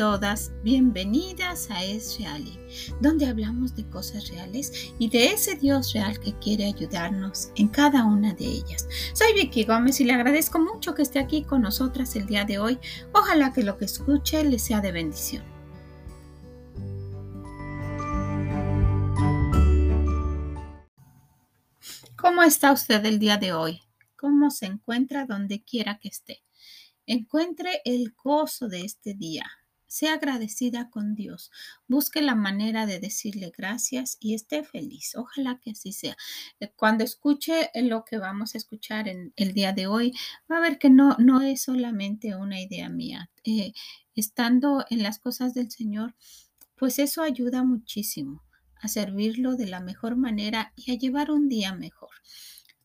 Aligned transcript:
todas 0.00 0.50
bienvenidas 0.62 1.70
a 1.70 1.84
Es 1.84 2.18
Reali, 2.18 2.58
donde 3.02 3.26
hablamos 3.26 3.76
de 3.76 3.86
cosas 3.90 4.30
reales 4.30 4.94
y 4.98 5.10
de 5.10 5.26
ese 5.26 5.56
Dios 5.56 5.92
real 5.92 6.18
que 6.18 6.32
quiere 6.38 6.64
ayudarnos 6.64 7.50
en 7.56 7.68
cada 7.68 8.06
una 8.06 8.32
de 8.32 8.46
ellas. 8.46 8.88
Soy 9.12 9.34
Vicky 9.34 9.64
Gómez 9.64 10.00
y 10.00 10.04
le 10.04 10.14
agradezco 10.14 10.58
mucho 10.58 10.94
que 10.94 11.02
esté 11.02 11.18
aquí 11.18 11.44
con 11.44 11.60
nosotras 11.60 12.16
el 12.16 12.24
día 12.24 12.46
de 12.46 12.58
hoy. 12.58 12.78
Ojalá 13.12 13.52
que 13.52 13.62
lo 13.62 13.76
que 13.76 13.84
escuche 13.84 14.42
le 14.42 14.58
sea 14.58 14.80
de 14.80 14.90
bendición. 14.90 15.44
¿Cómo 22.16 22.42
está 22.42 22.72
usted 22.72 23.04
el 23.04 23.18
día 23.18 23.36
de 23.36 23.52
hoy? 23.52 23.82
¿Cómo 24.16 24.50
se 24.50 24.64
encuentra 24.64 25.26
donde 25.26 25.62
quiera 25.62 25.98
que 25.98 26.08
esté? 26.08 26.42
Encuentre 27.04 27.82
el 27.84 28.14
gozo 28.16 28.66
de 28.66 28.86
este 28.86 29.12
día. 29.12 29.44
Sea 29.90 30.14
agradecida 30.14 30.88
con 30.88 31.16
Dios. 31.16 31.50
Busque 31.88 32.22
la 32.22 32.36
manera 32.36 32.86
de 32.86 33.00
decirle 33.00 33.50
gracias 33.50 34.18
y 34.20 34.34
esté 34.34 34.62
feliz. 34.62 35.16
Ojalá 35.16 35.58
que 35.58 35.72
así 35.72 35.90
sea. 35.90 36.16
Eh, 36.60 36.72
cuando 36.76 37.02
escuche 37.02 37.70
lo 37.74 38.04
que 38.04 38.18
vamos 38.18 38.54
a 38.54 38.58
escuchar 38.58 39.08
en 39.08 39.32
el 39.34 39.52
día 39.52 39.72
de 39.72 39.88
hoy, 39.88 40.12
va 40.48 40.58
a 40.58 40.60
ver 40.60 40.78
que 40.78 40.90
no, 40.90 41.16
no 41.18 41.40
es 41.42 41.62
solamente 41.62 42.36
una 42.36 42.60
idea 42.60 42.88
mía. 42.88 43.30
Eh, 43.42 43.72
estando 44.14 44.84
en 44.90 45.02
las 45.02 45.18
cosas 45.18 45.54
del 45.54 45.72
Señor, 45.72 46.14
pues 46.76 47.00
eso 47.00 47.24
ayuda 47.24 47.64
muchísimo 47.64 48.44
a 48.76 48.86
servirlo 48.86 49.56
de 49.56 49.66
la 49.66 49.80
mejor 49.80 50.14
manera 50.14 50.72
y 50.76 50.92
a 50.92 50.98
llevar 50.98 51.32
un 51.32 51.48
día 51.48 51.74
mejor. 51.74 52.10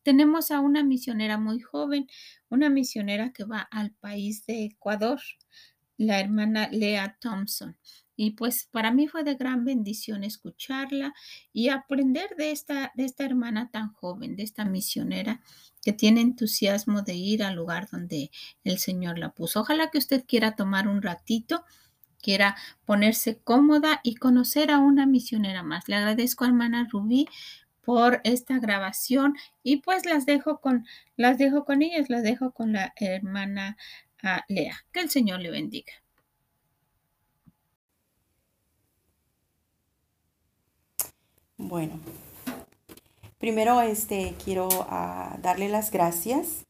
Tenemos 0.02 0.50
a 0.50 0.60
una 0.60 0.84
misionera 0.84 1.38
muy 1.38 1.60
joven, 1.60 2.08
una 2.50 2.72
misionera 2.72 3.32
que 3.32 3.44
va 3.44 3.60
al 3.60 3.92
país 3.92 4.44
de 4.48 4.66
Ecuador, 4.66 5.20
la 5.98 6.20
hermana 6.20 6.70
Lea 6.72 7.18
Thompson. 7.20 7.78
Y 8.18 8.32
pues 8.32 8.70
para 8.72 8.92
mí 8.92 9.08
fue 9.08 9.24
de 9.24 9.36
gran 9.36 9.66
bendición 9.66 10.24
escucharla 10.24 11.14
y 11.52 11.70
aprender 11.70 12.36
de 12.38 12.52
esta, 12.52 12.92
de 12.96 13.06
esta 13.06 13.26
hermana 13.26 13.70
tan 13.72 13.92
joven, 13.94 14.36
de 14.36 14.44
esta 14.44 14.64
misionera 14.64 15.42
que 15.84 15.94
tiene 15.94 16.22
entusiasmo 16.22 17.02
de 17.02 17.16
ir 17.16 17.44
al 17.44 17.56
lugar 17.56 17.90
donde 17.92 18.32
el 18.64 18.80
Señor 18.80 19.20
la 19.20 19.32
puso. 19.32 19.62
Ojalá 19.62 19.92
que 19.92 19.98
usted 19.98 20.24
quiera 20.26 20.56
tomar 20.56 20.88
un 20.88 21.02
ratito, 21.02 21.66
quiera 22.22 22.56
ponerse 22.86 23.38
cómoda 23.38 24.00
y 24.02 24.16
conocer 24.16 24.72
a 24.72 24.80
una 24.80 25.06
misionera 25.06 25.62
más. 25.62 25.88
Le 25.88 25.96
agradezco 25.96 26.44
a 26.44 26.48
hermana 26.48 26.88
Rubí 26.90 27.28
por 27.86 28.20
esta 28.24 28.58
grabación 28.58 29.36
y 29.62 29.78
pues 29.78 30.06
las 30.06 30.26
dejo 30.26 30.60
con 30.60 30.86
las 31.18 31.38
dejo 31.38 31.66
con 31.66 31.84
ellas, 31.84 32.10
las 32.10 32.24
dejo 32.24 32.52
con 32.52 32.74
la 32.74 32.94
hermana 32.96 33.78
uh, 34.26 34.42
Lea. 34.48 34.76
Que 34.92 35.02
el 35.02 35.10
Señor 35.10 35.40
le 35.40 35.52
bendiga. 35.52 35.94
Bueno, 41.58 42.00
primero 43.38 43.82
este 43.82 44.36
quiero 44.44 44.68
uh, 44.68 45.40
darle 45.42 45.70
las 45.70 45.90
gracias 45.90 46.66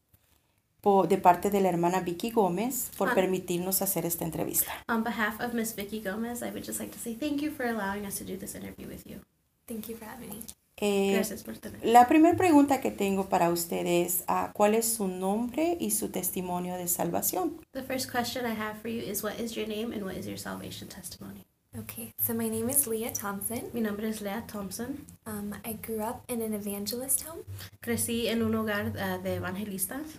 por, 0.80 1.08
de 1.08 1.18
parte 1.18 1.50
de 1.50 1.60
la 1.60 1.68
hermana 1.68 2.00
Vicky 2.00 2.30
Gómez 2.30 2.92
por 2.96 3.08
um, 3.08 3.14
permitirnos 3.14 3.82
hacer 3.82 4.06
esta 4.06 4.24
entrevista. 4.24 4.72
On 4.88 5.02
behalf 5.02 5.40
of 5.40 5.54
Miss 5.54 5.74
Vicky 5.74 6.00
Gómez, 6.00 6.42
I 6.42 6.50
would 6.50 6.64
just 6.64 6.78
like 6.78 6.92
to 6.92 6.98
say 6.98 7.14
thank 7.14 7.42
you 7.42 7.50
for 7.50 7.66
allowing 7.66 8.06
us 8.06 8.16
to 8.18 8.24
do 8.24 8.36
this 8.36 8.54
interview 8.54 8.86
with 8.86 9.04
you. 9.04 9.20
Thank 9.66 9.88
you 9.88 9.96
for 9.96 10.06
having 10.06 10.28
me. 10.28 10.44
Eh, 10.78 11.24
la 11.82 12.06
primera 12.06 12.36
pregunta 12.36 12.82
que 12.82 12.90
tengo 12.90 13.30
para 13.30 13.48
ustedes 13.48 13.86
es 13.86 14.24
uh, 14.28 14.52
¿cuál 14.52 14.74
es 14.74 14.86
su 14.86 15.08
nombre 15.08 15.78
y 15.80 15.90
su 15.90 16.10
testimonio 16.10 16.74
de 16.76 16.86
salvación? 16.86 17.58
The 17.72 17.82
first 17.82 18.10
question 18.10 18.44
I 18.44 18.54
have 18.54 18.78
for 18.82 18.90
you 18.90 19.00
is 19.00 19.22
what 19.22 19.40
is 19.40 19.54
your 19.56 19.66
name 19.66 19.94
and 19.94 20.04
what 20.04 20.16
is 20.16 20.26
your 20.26 20.38
salvation 20.38 20.88
testimony? 20.88 21.46
Okay, 21.78 22.12
so 22.18 22.34
my 22.34 22.48
name 22.48 22.70
is 22.70 22.86
Leah 22.86 23.12
Thompson. 23.12 23.70
Mi 23.72 23.80
nombre 23.80 24.06
es 24.08 24.20
Leah 24.20 24.44
Thompson. 24.46 25.06
Um, 25.26 25.54
I 25.64 25.74
grew 25.74 26.00
up 26.00 26.24
in 26.28 26.42
an 26.42 26.52
evangelist 26.52 27.22
home. 27.22 27.42
Crecí 27.82 28.28
en 28.28 28.42
un 28.42 28.54
hogar 28.54 28.92
uh, 28.96 29.22
de 29.22 29.36
evangelistas. 29.36 30.18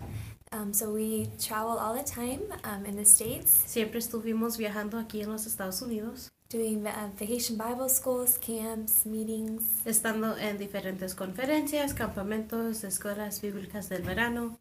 Um, 0.52 0.74
so 0.74 0.92
we 0.92 1.30
travel 1.40 1.78
all 1.78 1.94
the 1.94 2.04
time 2.04 2.42
um, 2.64 2.86
in 2.86 2.96
the 2.96 3.06
States. 3.06 3.50
Siempre 3.66 4.00
estuvimos 4.00 4.58
viajando 4.58 4.98
aquí 4.98 5.22
en 5.22 5.32
los 5.32 5.46
Estados 5.46 5.82
Unidos. 5.82 6.32
Doing 6.50 6.86
uh, 6.86 7.10
vacation 7.18 7.58
Bible 7.58 7.90
schools, 7.90 8.38
camps, 8.38 9.06
meetings. 9.06 9.64
Estando 9.86 10.38
en 10.38 10.58
diferentes 10.58 11.16
conferencias, 11.16 11.94
campamentos, 11.94 12.84
escuelas 12.84 13.42
bíblicas 13.42 13.90
del 13.90 14.04
verano. 14.04 14.58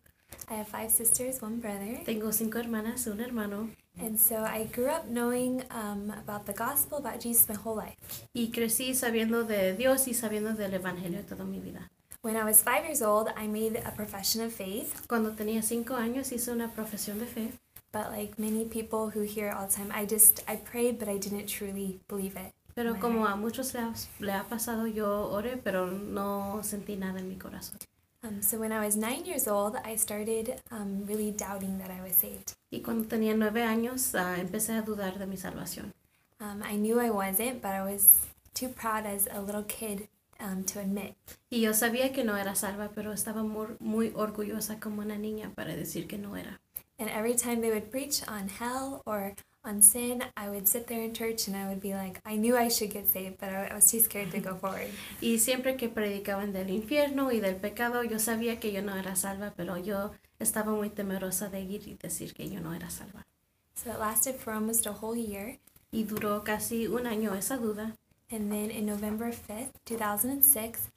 I 0.48 0.54
have 0.54 0.68
five 0.68 0.90
sisters, 0.90 1.40
one 1.42 1.60
brother. 1.60 2.02
Tengo 2.04 2.32
cinco 2.32 2.58
hermanas, 2.58 3.06
un 3.06 3.20
hermano. 3.20 3.70
And 3.98 4.18
so 4.18 4.44
I 4.44 4.64
grew 4.64 4.88
up 4.88 5.08
knowing 5.08 5.62
um, 5.70 6.10
about 6.10 6.44
the 6.44 6.52
gospel, 6.52 6.98
about 6.98 7.20
Jesus 7.20 7.48
my 7.48 7.54
whole 7.54 7.76
life. 7.76 7.96
Y 8.34 8.50
crecí 8.50 8.94
sabiendo 8.94 9.44
de 9.44 9.74
Dios 9.74 10.06
y 10.08 10.14
sabiendo 10.14 10.52
del 10.52 10.74
evangelio 10.74 11.24
toda 11.24 11.44
mi 11.44 11.60
vida. 11.60 11.90
When 12.22 12.36
I 12.36 12.44
was 12.44 12.62
five 12.62 12.84
years 12.84 13.02
old, 13.02 13.28
I 13.36 13.46
made 13.46 13.80
a 13.84 13.92
profession 13.92 14.44
of 14.44 14.52
faith. 14.52 15.06
Cuando 15.06 15.30
tenía 15.30 15.62
cinco 15.62 15.94
años 15.94 16.32
hice 16.32 16.50
una 16.50 16.70
profesión 16.72 17.20
de 17.20 17.26
fe. 17.26 17.52
But 17.96 18.12
like 18.12 18.38
many 18.38 18.66
people 18.66 19.08
who 19.08 19.22
hear 19.22 19.50
all 19.52 19.66
the 19.66 19.72
time, 19.72 19.90
I 19.90 20.04
just 20.04 20.44
I 20.46 20.56
prayed, 20.56 20.98
but 20.98 21.08
I 21.08 21.16
didn't 21.16 21.46
truly 21.46 21.98
believe 22.08 22.36
it. 22.36 22.52
Pero 22.74 22.94
como 23.00 23.24
a 23.24 23.36
muchos 23.36 23.72
le 23.72 23.80
ha, 23.80 23.94
le 24.20 24.32
ha 24.32 24.44
pasado, 24.44 24.86
yo 24.86 25.30
oré, 25.32 25.56
pero 25.56 25.86
no 25.90 26.60
sentí 26.62 26.98
nada 26.98 27.20
en 27.20 27.28
mi 27.30 27.36
corazón. 27.36 27.78
Um, 28.22 28.42
so 28.42 28.58
when 28.58 28.70
I 28.70 28.84
was 28.84 28.96
nine 28.96 29.24
years 29.24 29.48
old, 29.48 29.76
I 29.82 29.96
started 29.96 30.60
um, 30.70 31.06
really 31.06 31.30
doubting 31.30 31.78
that 31.78 31.90
I 31.90 32.02
was 32.02 32.16
saved. 32.16 32.54
Y 32.70 32.80
cuando 32.80 33.08
tenía 33.08 33.34
nueve 33.34 33.62
años, 33.62 34.12
uh, 34.12 34.38
empecé 34.38 34.74
a 34.74 34.82
dudar 34.82 35.18
de 35.18 35.26
mi 35.26 35.38
salvación. 35.38 35.94
Um, 36.38 36.62
I 36.62 36.76
knew 36.76 37.00
I 37.00 37.08
wasn't, 37.08 37.62
but 37.62 37.70
I 37.70 37.82
was 37.82 38.10
too 38.52 38.68
proud 38.68 39.06
as 39.06 39.26
a 39.32 39.40
little 39.40 39.62
kid 39.62 40.08
um, 40.38 40.64
to 40.64 40.80
admit. 40.80 41.14
Y 41.48 41.62
yo 41.62 41.72
sabía 41.72 42.12
que 42.12 42.24
no 42.24 42.36
era 42.36 42.54
salva, 42.56 42.90
pero 42.94 43.12
estaba 43.14 43.42
muy, 43.42 43.68
muy 43.80 44.12
orgullosa 44.14 44.78
como 44.80 45.00
una 45.00 45.16
niña 45.16 45.50
para 45.54 45.74
decir 45.74 46.06
que 46.06 46.18
no 46.18 46.36
era. 46.36 46.60
And 46.98 47.10
every 47.10 47.34
time 47.34 47.60
they 47.60 47.70
would 47.70 47.90
preach 47.90 48.22
on 48.26 48.48
hell 48.48 49.02
or 49.04 49.34
on 49.64 49.82
sin, 49.82 50.24
I 50.36 50.48
would 50.48 50.66
sit 50.66 50.86
there 50.86 51.02
in 51.02 51.12
church 51.12 51.46
and 51.46 51.56
I 51.56 51.68
would 51.68 51.80
be 51.80 51.92
like, 51.92 52.20
I 52.24 52.36
knew 52.36 52.56
I 52.56 52.68
should 52.68 52.90
get 52.90 53.08
saved, 53.08 53.38
but 53.38 53.50
I 53.50 53.74
was 53.74 53.90
too 53.90 54.00
scared 54.00 54.30
to 54.30 54.40
go 54.40 54.54
forward. 54.54 54.90
Y 55.20 55.38
siempre 55.38 55.76
que 55.76 55.88
predicaban 55.88 56.52
del 56.52 56.70
infierno 56.70 57.32
y 57.32 57.40
del 57.40 57.56
pecado, 57.56 58.02
yo 58.02 58.18
sabía 58.18 58.58
que 58.60 58.72
yo 58.72 58.80
no 58.80 58.96
era 58.96 59.14
salva, 59.16 59.52
pero 59.56 59.76
yo 59.76 60.12
estaba 60.38 60.72
muy 60.72 60.88
temerosa 60.88 61.48
de 61.50 61.60
ir 61.60 61.86
y 61.86 61.94
decir 62.00 62.32
que 62.32 62.48
yo 62.48 62.60
no 62.60 62.72
era 62.72 62.88
salva. 62.88 63.26
So 63.74 63.90
it 63.90 63.98
lasted 63.98 64.36
for 64.36 64.54
almost 64.54 64.86
a 64.86 64.92
whole 64.92 65.16
year. 65.16 65.58
Y 65.92 66.04
duró 66.04 66.44
casi 66.44 66.86
un 66.86 67.06
año 67.06 67.34
esa 67.34 67.58
duda. 67.58 67.94
And 68.30 68.50
then 68.50 68.70
in 68.70 68.86
November 68.86 69.32
5th, 69.32 69.72
2006, 69.84 70.90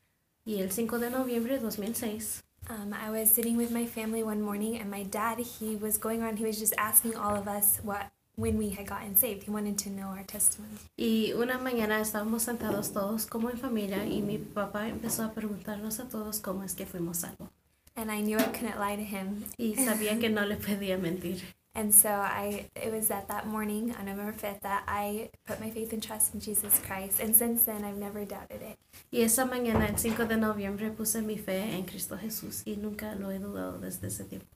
y 0.45 0.61
el 0.61 0.71
5 0.71 0.97
de 0.97 1.11
noviembre 1.11 1.55
de 1.55 1.59
2006, 1.59 2.43
um, 2.69 2.93
I 2.93 3.09
was 3.09 3.29
sitting 3.31 3.57
with 3.57 3.71
my 3.71 3.85
family 3.85 4.23
one 4.23 4.41
morning, 4.41 4.77
and 4.77 4.89
my 4.89 5.03
dad, 5.03 5.39
he 5.39 5.75
was 5.75 5.97
going 5.97 6.21
around, 6.21 6.37
he 6.37 6.45
was 6.45 6.59
just 6.59 6.73
asking 6.77 7.15
all 7.15 7.35
of 7.35 7.47
us 7.47 7.79
what 7.83 8.11
when 8.35 8.57
we 8.57 8.69
had 8.69 8.87
gotten 8.87 9.15
saved. 9.15 9.43
He 9.43 9.51
wanted 9.51 9.77
to 9.79 9.89
know 9.89 10.07
our 10.07 10.23
testimony. 10.23 10.77
Y 10.97 11.33
una 11.35 11.57
mañana 11.57 11.99
estábamos 11.99 12.43
sentados 12.43 12.91
todos 12.93 13.25
como 13.25 13.49
en 13.49 13.57
familia 13.57 14.05
y 14.05 14.21
mi 14.21 14.37
papá 14.37 14.87
empezó 14.87 15.23
a 15.23 15.33
preguntarnos 15.33 15.99
a 15.99 16.07
todos 16.07 16.39
cómo 16.39 16.63
es 16.63 16.73
que 16.73 16.85
fuimos 16.85 17.17
salvos. 17.17 17.49
And 17.95 18.09
I 18.09 18.21
knew 18.21 18.37
I 18.37 18.43
couldn't 18.43 18.79
lie 18.79 18.95
to 18.95 19.03
him. 19.03 19.43
Y 19.57 19.75
sabía 19.75 20.17
que 20.19 20.29
no 20.29 20.45
le 20.45 20.55
podía 20.67 20.97
mentir. 20.97 21.41
And 21.75 21.93
so 21.93 22.09
I 22.09 22.65
it 22.75 22.91
was 22.91 23.11
at 23.11 23.27
that 23.27 23.45
morning 23.47 23.95
on 23.97 24.05
November 24.05 24.33
5th 24.33 24.61
that 24.61 24.83
I 24.87 25.29
put 25.45 25.59
my 25.59 25.69
faith 25.69 25.93
and 25.93 26.01
trust 26.01 26.33
in 26.33 26.39
Jesus 26.39 26.79
Christ 26.79 27.19
and 27.19 27.35
since 27.35 27.63
then 27.63 27.85
I've 27.85 27.97
never 27.97 28.25
doubted 28.25 28.61
it. 28.61 28.77
Y 29.11 29.21
esa 29.21 29.45
mañana 29.45 29.87
el 29.87 29.97
5 29.97 30.25
de 30.25 30.37
noviembre 30.37 30.89
puse 30.89 31.21
mi 31.21 31.37
fe 31.37 31.75
en 31.75 31.85
Cristo 31.85 32.17
Jesús 32.17 32.63
y 32.65 32.75
nunca 32.75 33.15
lo 33.15 33.29
he 33.31 33.39
dudado 33.39 33.79
desde 33.79 34.07
ese 34.07 34.25
tiempo. 34.25 34.47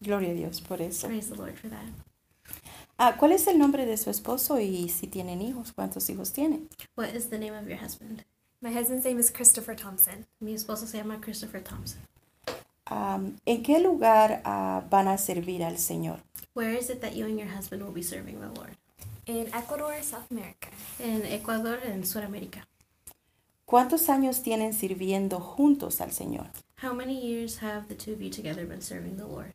Gloria 0.00 0.30
a 0.30 0.34
Dios 0.34 0.60
por 0.60 0.80
eso. 0.82 1.06
Praise 1.06 1.30
the 1.30 1.36
Lord 1.36 1.56
for 1.56 1.70
that. 1.70 1.92
Ah, 2.98 3.16
¿Cuál 3.18 3.32
es 3.32 3.46
el 3.46 3.58
nombre 3.58 3.86
de 3.86 3.96
su 3.96 4.10
esposo 4.10 4.60
y 4.60 4.88
si 4.88 5.06
tienen 5.06 5.40
hijos? 5.40 5.72
¿Cuántos 5.72 6.08
hijos 6.10 6.32
tiene? 6.32 6.68
What 6.94 7.14
is 7.14 7.30
the 7.30 7.38
name 7.38 7.56
of 7.56 7.66
your 7.66 7.78
husband? 7.78 8.24
My 8.60 8.70
husband's 8.70 9.04
name 9.04 9.18
is 9.18 9.30
Christopher 9.30 9.74
Thompson. 9.74 10.26
Mi 10.40 10.54
esposo 10.54 10.86
se 10.86 10.98
llama 10.98 11.20
Christopher 11.20 11.62
Thompson. 11.62 12.00
Um, 12.92 13.36
¿En 13.46 13.62
qué 13.62 13.78
lugar 13.78 14.42
uh, 14.44 14.86
van 14.90 15.08
a 15.08 15.16
servir 15.16 15.64
al 15.64 15.78
Señor? 15.78 16.20
Where 16.54 16.76
is 16.78 16.90
it 16.90 17.00
that 17.00 17.14
you 17.14 17.24
and 17.24 17.38
your 17.38 17.48
husband 17.48 17.82
will 17.82 17.92
be 17.92 18.02
serving 18.02 18.40
the 18.40 18.48
Lord? 18.48 18.76
In 19.26 19.46
Ecuador, 19.54 19.94
South 20.02 20.30
America. 20.30 20.68
En 20.98 21.24
Ecuador, 21.24 21.78
en 21.84 22.04
Sudamérica. 22.04 22.66
¿Cuántos 23.64 24.10
años 24.10 24.42
tienen 24.42 24.74
sirviendo 24.74 25.40
juntos 25.40 26.02
al 26.02 26.12
Señor? 26.12 26.48
How 26.82 26.92
many 26.92 27.18
years 27.18 27.58
have 27.62 27.88
the 27.88 27.94
two 27.94 28.12
of 28.12 28.20
you 28.20 28.28
together 28.28 28.66
been 28.66 28.82
serving 28.82 29.16
the 29.16 29.24
Lord? 29.24 29.54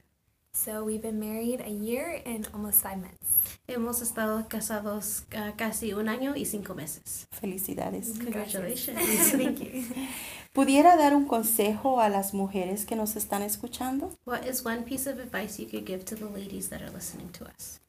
So 0.54 0.84
we've 0.84 1.04
been 1.04 1.20
married 1.20 1.62
a 1.62 1.70
year 1.70 2.24
and 2.26 2.48
almost 2.52 2.82
five 2.82 2.98
months. 2.98 3.38
Hemos 3.68 4.02
estado 4.02 4.48
casados 4.48 5.26
uh, 5.36 5.52
casi 5.56 5.94
un 5.94 6.08
año 6.08 6.36
y 6.36 6.46
cinco 6.46 6.74
meses. 6.74 7.28
Felicidades. 7.30 8.18
Congratulations. 8.18 8.98
Thank 9.32 9.60
you. 9.60 9.84
¿Pudiera 10.58 10.98
dar 10.98 11.14
un 11.14 11.28
consejo 11.28 12.02
a 12.02 12.10
las 12.10 12.34
mujeres 12.34 12.88
que 12.88 12.96
nos 12.96 13.16
están 13.16 13.44
escuchando? 13.44 14.18
What 14.26 14.48
is 14.48 14.66
one 14.66 14.82
piece 14.82 15.06
of 15.08 15.20
advice 15.20 15.60
you 15.60 15.68
could 15.70 15.86
give 15.86 16.04
to 16.06 16.16
the 16.16 16.26
ladies 16.26 16.70
that 16.70 16.82
are 16.82 16.90
listening 16.90 17.30
to 17.34 17.46
us? 17.46 17.80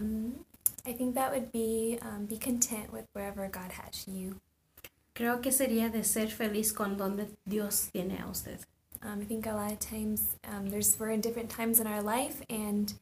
Um, 0.00 0.44
I 0.84 0.92
think 0.92 1.14
that 1.14 1.30
would 1.30 1.52
be 1.52 2.00
um, 2.02 2.26
be 2.26 2.36
content 2.36 2.92
with 2.92 3.04
wherever 3.12 3.48
God 3.48 3.70
has 3.70 4.08
you. 4.08 4.40
Creo 5.14 5.40
que 5.40 5.52
sería 5.52 5.88
de 5.88 6.02
ser 6.02 6.26
feliz 6.26 6.72
con 6.72 6.96
donde 6.96 7.28
Dios 7.46 7.90
tiene 7.92 8.18
a 8.20 8.28
usted. 8.28 8.58
Um, 9.00 9.20
I 9.20 9.24
think 9.24 9.46
a 9.46 9.54
lot 9.54 9.70
of 9.70 9.78
times 9.78 10.36
um, 10.48 10.68
there's 10.68 10.98
we're 10.98 11.10
in 11.10 11.20
different 11.20 11.48
times 11.48 11.78
in 11.78 11.86
our 11.86 12.02
life 12.02 12.42
and 12.50 12.92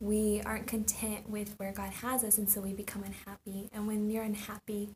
we 0.00 0.40
aren't 0.46 0.66
content 0.66 1.28
with 1.28 1.54
where 1.58 1.72
God 1.72 1.90
has 2.00 2.24
us, 2.24 2.38
and 2.38 2.48
so 2.48 2.62
we 2.62 2.72
become 2.72 3.04
unhappy. 3.04 3.68
And 3.74 3.86
when 3.86 4.08
you're 4.08 4.24
unhappy, 4.24 4.88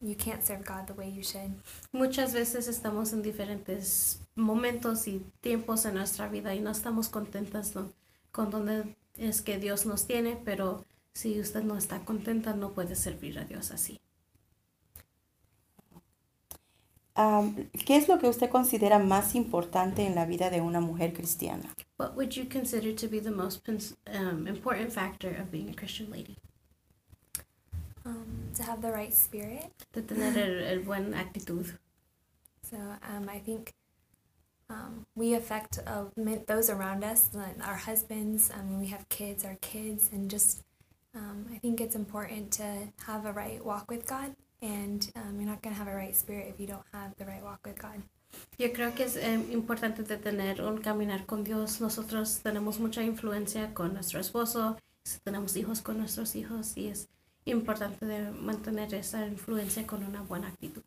you 0.00 0.14
can't 0.16 0.42
serve 0.42 0.64
God 0.64 0.86
the 0.86 0.94
way 0.94 1.10
you 1.10 1.22
should. 1.22 1.52
Muchas 1.92 2.32
veces 2.32 2.68
estamos 2.68 3.12
en 3.12 3.22
diferentes 3.22 4.20
momentos 4.34 5.06
y 5.08 5.22
tiempos 5.40 5.84
en 5.86 5.94
nuestra 5.94 6.28
vida 6.28 6.54
y 6.54 6.60
no 6.60 6.70
estamos 6.70 7.08
contentas 7.08 7.74
¿no? 7.74 7.92
con 8.32 8.50
donde 8.50 8.96
es 9.16 9.42
que 9.42 9.58
Dios 9.58 9.86
nos 9.86 10.06
tiene, 10.06 10.36
pero 10.44 10.84
si 11.14 11.40
usted 11.40 11.62
no 11.62 11.76
está 11.76 12.04
contenta 12.04 12.54
no 12.54 12.72
puede 12.72 12.94
servir 12.94 13.38
a 13.38 13.44
Dios 13.44 13.70
así. 13.70 14.00
Am, 17.14 17.70
¿Qué 17.86 17.96
es 17.96 18.08
lo 18.08 18.18
que 18.18 18.28
usted 18.28 18.50
considera 18.50 18.98
más 18.98 19.34
importante 19.34 20.04
en 20.04 20.14
la 20.14 20.26
vida 20.26 20.50
de 20.50 20.60
una 20.60 20.80
mujer 20.80 21.14
cristiana? 21.14 21.72
What 21.98 22.14
would 22.14 22.32
you 22.32 22.44
consider 22.46 22.94
to 22.94 23.08
be 23.08 23.20
the 23.20 23.30
most 23.30 23.66
um, 23.66 24.46
important 24.46 24.92
factor 24.92 25.30
of 25.40 25.50
being 25.50 25.70
a 25.70 25.74
Christian 25.74 26.10
lady? 26.10 26.36
Um, 28.06 28.50
to 28.54 28.62
have 28.62 28.82
the 28.82 28.92
right 28.92 29.12
spirit. 29.12 29.72
De 29.92 30.00
tener 30.00 30.38
el, 30.38 30.64
el 30.64 30.84
buen 30.84 31.12
actitud. 31.12 31.76
So 32.62 32.76
um, 32.76 33.28
I 33.28 33.40
think 33.40 33.72
um, 34.70 35.06
we 35.16 35.34
affect 35.34 35.80
uh, 35.86 36.04
those 36.46 36.70
around 36.70 37.02
us, 37.02 37.30
like 37.32 37.56
our 37.66 37.74
husbands. 37.74 38.50
Um, 38.54 38.78
we 38.78 38.86
have 38.86 39.08
kids, 39.08 39.44
our 39.44 39.56
kids, 39.60 40.08
and 40.12 40.30
just 40.30 40.62
um, 41.16 41.46
I 41.52 41.58
think 41.58 41.80
it's 41.80 41.96
important 41.96 42.52
to 42.52 42.92
have 43.06 43.26
a 43.26 43.32
right 43.32 43.64
walk 43.64 43.90
with 43.90 44.06
God. 44.06 44.36
And 44.62 45.10
um, 45.16 45.40
you're 45.40 45.50
not 45.50 45.62
going 45.62 45.74
to 45.74 45.78
have 45.78 45.88
a 45.88 45.96
right 45.96 46.14
spirit 46.14 46.46
if 46.48 46.60
you 46.60 46.68
don't 46.68 46.86
have 46.92 47.16
the 47.16 47.24
right 47.24 47.42
walk 47.42 47.60
with 47.66 47.78
God. 47.78 48.02
Yo 48.58 48.68
creo 48.72 48.94
que 48.94 49.04
es 49.04 49.16
eh, 49.16 49.34
importante 49.52 50.02
de 50.02 50.16
tener 50.16 50.60
un 50.60 50.78
caminar 50.78 51.26
con 51.26 51.42
Dios. 51.42 51.80
Nosotros 51.80 52.40
tenemos 52.42 52.78
mucha 52.78 53.02
influencia 53.02 53.74
con 53.74 53.94
nuestro 53.94 54.20
esposo, 54.20 54.76
si 55.04 55.18
tenemos 55.20 55.56
hijos 55.56 55.82
con 55.82 55.98
nuestros 55.98 56.34
hijos 56.36 56.76
y 56.76 56.88
es 56.88 57.08
importante 57.46 58.04
de 58.04 58.30
mantener 58.30 58.92
esa 58.94 59.26
influencia 59.26 59.86
con 59.86 60.04
una 60.04 60.22
buena 60.22 60.48
actitud. 60.48 60.82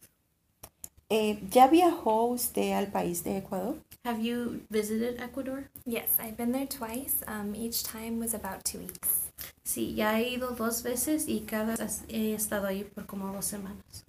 Eh, 1.09 1.39
¿Ya 1.49 1.67
viajó 1.67 2.25
usted 2.25 2.73
al 2.73 2.87
país 2.87 3.23
de 3.23 3.37
Ecuador? 3.37 3.77
Have 4.03 4.21
you 4.21 4.61
visited 4.69 5.19
Ecuador? 5.19 5.67
Yes, 5.85 6.19
I've 6.19 6.37
been 6.37 6.51
there 6.51 6.67
twice. 6.67 7.23
Um, 7.27 7.55
each 7.55 7.83
time 7.83 8.19
was 8.19 8.33
about 8.33 8.63
two 8.63 8.79
weeks. 8.79 9.31
Sí, 9.63 9.95
ya 9.95 10.19
he 10.19 10.29
ido 10.29 10.51
dos 10.51 10.83
veces 10.83 11.27
y 11.27 11.41
cada 11.41 11.75
vez 11.75 12.03
he 12.09 12.33
estado 12.33 12.67
ahí 12.67 12.83
por 12.83 13.05
como 13.07 13.33
dos 13.33 13.45
semanas. 13.45 14.05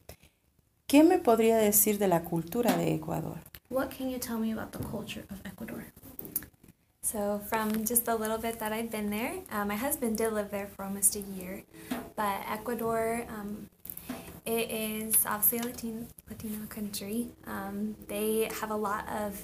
¿Qué 0.87 1.03
me 1.03 1.19
podría 1.19 1.56
decir 1.56 1.99
de 1.99 2.08
la 2.08 2.23
cultura 2.23 2.76
de 2.76 2.94
Ecuador? 2.94 3.38
What 3.70 3.91
can 3.96 4.11
you 4.11 4.19
tell 4.19 4.38
me 4.38 4.53
about 4.53 4.73
the 4.73 4.85
culture 4.85 5.25
of 5.31 5.38
Ecuador? 5.46 5.85
So, 7.03 7.41
from 7.49 7.85
just 7.85 8.08
a 8.08 8.14
little 8.14 8.38
bit 8.38 8.58
that 8.58 8.73
I've 8.73 8.91
been 8.91 9.11
there, 9.11 9.35
uh, 9.50 9.64
my 9.64 9.76
husband 9.76 10.19
did 10.19 10.32
live 10.32 10.50
there 10.50 10.67
for 10.67 10.85
almost 10.85 11.17
a 11.17 11.20
year. 11.20 11.62
But 12.20 12.44
Ecuador, 12.52 13.25
um, 13.31 13.67
it 14.44 14.70
is 14.70 15.14
obviously 15.25 15.58
a 15.61 15.62
Latino, 15.62 16.06
Latino 16.28 16.67
country. 16.69 17.28
Um, 17.46 17.96
they 18.08 18.50
have 18.61 18.70
a 18.70 18.76
lot 18.76 19.08
of 19.08 19.43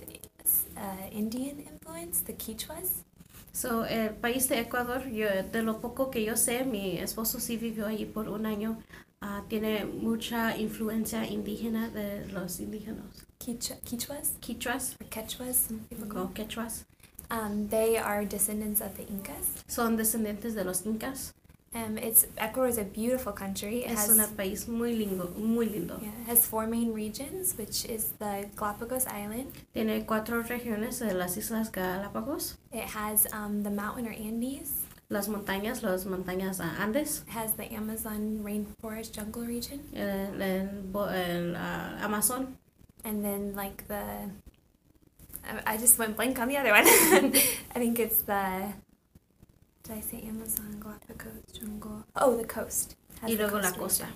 uh, 0.77 1.07
Indian 1.11 1.65
influence, 1.73 2.21
the 2.21 2.35
Quichuas. 2.35 3.05
So, 3.53 3.85
el 3.85 4.11
país 4.21 4.47
de 4.49 4.59
Ecuador, 4.59 5.01
yo, 5.11 5.27
de 5.51 5.63
lo 5.63 5.81
poco 5.81 6.11
que 6.11 6.23
yo 6.23 6.35
sé, 6.35 6.67
mi 6.67 6.99
esposo 6.99 7.39
sí 7.41 7.57
vivió 7.57 7.87
allí 7.87 8.05
por 8.05 8.29
un 8.29 8.45
año. 8.45 8.77
ah, 9.23 9.43
tiene 9.49 9.87
mucha 9.87 10.55
influencia 10.59 11.25
indígena 11.27 11.89
de 11.89 12.27
los 12.27 12.61
indígenas. 12.61 13.25
Quichua, 13.39 13.77
Quichuas 13.87 14.33
Quichuas 14.43 14.97
or 15.01 15.07
Quechuas, 15.09 15.55
some 15.69 15.81
people 15.89 16.07
call. 16.07 16.29
quechuas 16.35 16.85
Um, 17.31 17.69
they 17.69 17.97
are 17.97 18.27
descendants 18.27 18.83
of 18.83 18.95
the 18.99 19.05
Incas. 19.11 19.65
son 19.67 19.97
descendientes 19.97 20.55
de 20.55 20.63
los 20.65 20.83
incas. 20.85 21.33
Um, 21.77 21.99
it's 21.99 22.27
Ecuador 22.39 22.69
is 22.69 22.79
a 22.79 22.85
beautiful 22.85 23.33
country. 23.33 23.85
It 23.85 23.91
Es 23.91 24.09
has, 24.09 24.09
un 24.09 24.37
país 24.37 24.67
muy 24.67 24.95
lindo, 24.95 25.31
muy 25.37 25.67
lindo. 25.67 26.01
yeah, 26.01 26.09
it 26.09 26.29
has 26.29 26.47
four 26.47 26.67
main 26.67 26.95
regions, 26.95 27.55
which 27.59 27.85
is 27.85 28.13
the 28.19 28.49
Galapagos 28.57 29.07
Island. 29.07 29.53
Tiene 29.75 30.07
cuatro 30.07 30.43
regiones 30.43 31.01
de 31.01 31.13
las 31.13 31.37
Islas 31.37 31.71
Galápagos. 31.71 32.55
It 32.73 32.85
has 32.85 33.27
um, 33.33 33.63
the 33.63 33.71
mountain 33.71 34.07
or 34.07 34.13
Andes. 34.13 34.85
Las 35.11 35.29
montañas, 35.29 35.83
las 35.83 36.05
montañas 36.07 36.61
Andes, 36.61 37.23
It 37.29 37.33
has 37.33 37.53
the 37.55 37.71
Amazon 37.73 38.41
rainforest 38.43 39.13
jungle 39.15 39.45
region, 39.45 39.81
el, 39.95 40.43
el, 40.43 41.09
el, 41.09 41.55
ah, 41.57 41.97
Amazon, 42.01 42.57
and 43.05 43.23
then 43.23 43.55
like 43.55 43.87
the. 43.87 44.31
I, 45.45 45.75
I 45.75 45.77
just 45.77 45.99
went 45.99 46.17
blank 46.17 46.39
on 46.41 46.49
the 46.49 46.57
other 46.57 46.71
one. 46.73 46.87
I 47.75 47.79
think 47.79 47.99
it's 48.01 48.23
the. 48.23 48.73
Did 49.87 49.99
I 49.99 50.01
say 50.01 50.21
Amazon, 50.27 50.81
Galapagos, 50.81 51.53
jungle? 51.53 52.05
Oh, 52.17 52.37
the 52.37 52.45
coast. 52.45 52.97
Has 53.23 53.31
y 53.31 53.37
the 53.37 53.43
luego 53.43 53.59
la 53.59 53.71
coast 53.71 54.01
costa. 54.03 54.09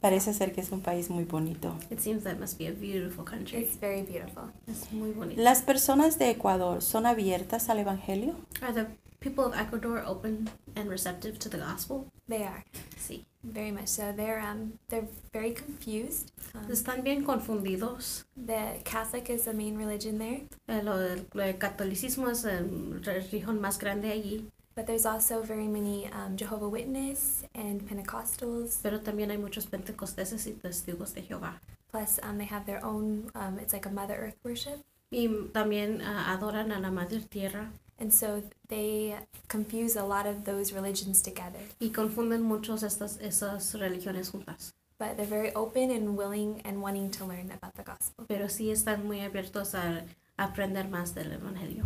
Parece 0.00 0.32
ser 0.32 0.52
que 0.52 0.60
es 0.60 0.70
un 0.70 0.80
país 0.80 1.10
muy 1.10 1.24
bonito. 1.24 1.74
It 1.90 1.98
seems 1.98 2.22
that 2.22 2.38
must 2.38 2.56
be 2.56 2.68
a 2.68 2.72
beautiful 2.72 3.24
country. 3.24 3.58
It's 3.58 3.76
very 3.76 4.02
beautiful. 4.02 4.52
Es 4.68 4.92
muy 4.92 5.10
bonito. 5.10 5.42
¿Las 5.42 5.62
personas 5.62 6.20
de 6.20 6.30
Ecuador 6.30 6.82
son 6.82 7.04
abiertas 7.06 7.68
al 7.68 7.80
Evangelio? 7.80 8.36
Are 8.60 8.72
the 8.72 8.86
people 9.18 9.44
of 9.44 9.54
Ecuador 9.56 10.04
open 10.06 10.48
and 10.76 10.88
receptive 10.88 11.40
to 11.40 11.48
the 11.48 11.58
gospel? 11.58 12.06
They 12.28 12.44
are 12.44 12.64
Sí. 13.02 13.24
very 13.42 13.72
much 13.72 13.88
so. 13.88 14.12
They're 14.12 14.40
um 14.40 14.78
they're 14.88 15.08
very 15.32 15.52
confused. 15.52 16.30
Um, 16.54 16.70
Están 16.70 17.02
bien 17.02 17.24
confundidos. 17.24 18.24
the 18.36 18.80
Catholic 18.84 19.28
is 19.30 19.44
the 19.46 19.52
main 19.52 19.76
religion 19.76 20.18
there, 20.18 20.42
El, 20.68 20.86
el- 20.88 21.26
el 21.40 21.58
catolicismo 21.58 22.30
es 22.30 22.44
el 22.44 23.00
religión 23.02 23.60
más 23.60 23.78
grande 23.80 24.12
allí, 24.12 24.46
but 24.76 24.86
there's 24.86 25.04
also 25.04 25.42
very 25.42 25.66
many 25.66 26.06
um, 26.12 26.36
Jehovah 26.36 26.68
Witness 26.68 27.42
and 27.54 27.82
Pentecostals. 27.88 28.78
pero 28.82 29.00
también 29.00 29.30
hay 29.30 29.38
muchos 29.38 29.66
pentecosteses 29.66 30.46
y 30.46 30.52
testigos 30.52 31.12
de 31.14 31.22
Jehová. 31.22 31.60
Plus, 31.90 32.20
um, 32.22 32.38
they 32.38 32.46
have 32.46 32.64
their 32.64 32.82
own. 32.84 33.30
Um, 33.34 33.58
it's 33.58 33.72
like 33.72 33.86
a 33.86 33.90
Mother 33.90 34.14
Earth 34.16 34.36
worship, 34.44 34.80
Y 35.10 35.28
también 35.52 36.00
ah, 36.02 36.32
adoran 36.32 36.72
a 36.72 36.78
la 36.78 36.90
Madre 36.90 37.20
Tierra 37.28 37.70
and 38.02 38.12
so 38.12 38.42
they 38.68 39.14
confuse 39.48 39.96
a 39.96 40.04
lot 40.04 40.26
of 40.26 40.44
those 40.44 40.72
religions 40.74 41.22
together. 41.22 41.60
y 41.80 41.90
confunden 41.90 42.42
muchos 42.42 42.82
estas 42.82 43.18
esas 43.20 43.74
religiones 43.78 44.30
juntas. 44.32 44.74
But 44.98 45.16
they're 45.16 45.26
very 45.26 45.52
open 45.54 45.90
and 45.90 46.16
willing 46.16 46.60
and 46.64 46.82
wanting 46.82 47.10
to 47.12 47.24
learn 47.24 47.50
about 47.50 47.74
the 47.76 47.82
gospel. 47.84 48.24
Pero 48.28 48.48
sí 48.48 48.70
están 48.70 49.04
muy 49.06 49.20
abiertos 49.20 49.74
a 49.74 50.02
aprender 50.36 50.88
más 50.88 51.14
del 51.14 51.32
Evangelio. 51.32 51.84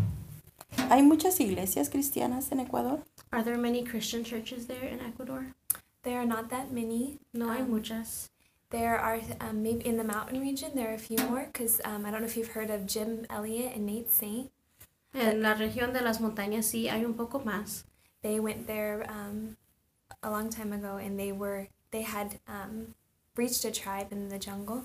¿Hay 0.90 1.02
muchas 1.02 1.38
iglesias 1.40 1.88
cristianas 1.90 2.50
en 2.52 2.61
Ecuador? 2.61 3.00
Are 3.32 3.42
there 3.42 3.56
many 3.58 3.82
Christian 3.85 4.25
churches 4.25 4.66
there 4.66 4.85
in 4.85 5.00
Ecuador? 5.00 5.54
There 6.02 6.18
are 6.18 6.26
not 6.26 6.49
that 6.50 6.73
many. 6.73 7.18
No 7.32 7.50
hay 7.52 7.62
Um, 7.62 7.70
muchas. 7.70 8.30
There 8.70 8.99
are 8.99 9.20
um, 9.40 9.62
maybe 9.62 9.87
in 9.87 9.96
the 9.96 10.04
mountain 10.04 10.40
region 10.40 10.73
there 10.75 10.90
are 10.90 10.94
a 10.94 10.99
few 10.99 11.18
more 11.28 11.46
because 11.52 11.80
um, 11.85 12.04
I 12.04 12.11
don't 12.11 12.20
know 12.20 12.26
if 12.26 12.37
you've 12.37 12.52
heard 12.52 12.68
of 12.70 12.85
Jim 12.87 13.25
Elliot 13.30 13.73
and 13.76 13.87
Nate 13.87 14.11
Saint. 14.11 14.50
En 15.16 15.42
la 15.42 15.54
región 15.54 15.92
de 15.92 16.00
las 16.02 16.20
montañas 16.20 16.66
sí 16.66 16.88
hay 16.88 17.04
un 17.04 17.14
poco 17.14 17.40
más. 17.40 17.85
They 18.23 18.38
went 18.40 18.66
there 18.66 19.06
um, 19.08 19.56
a 20.23 20.30
long 20.30 20.50
time 20.50 20.73
ago 20.73 20.96
and 20.99 21.18
they 21.18 21.32
were 21.32 21.68
they 21.90 22.02
had 22.02 22.38
um, 22.49 22.94
reached 23.37 23.64
a 23.64 23.70
tribe 23.70 24.08
in 24.12 24.28
the 24.28 24.38
jungle 24.38 24.82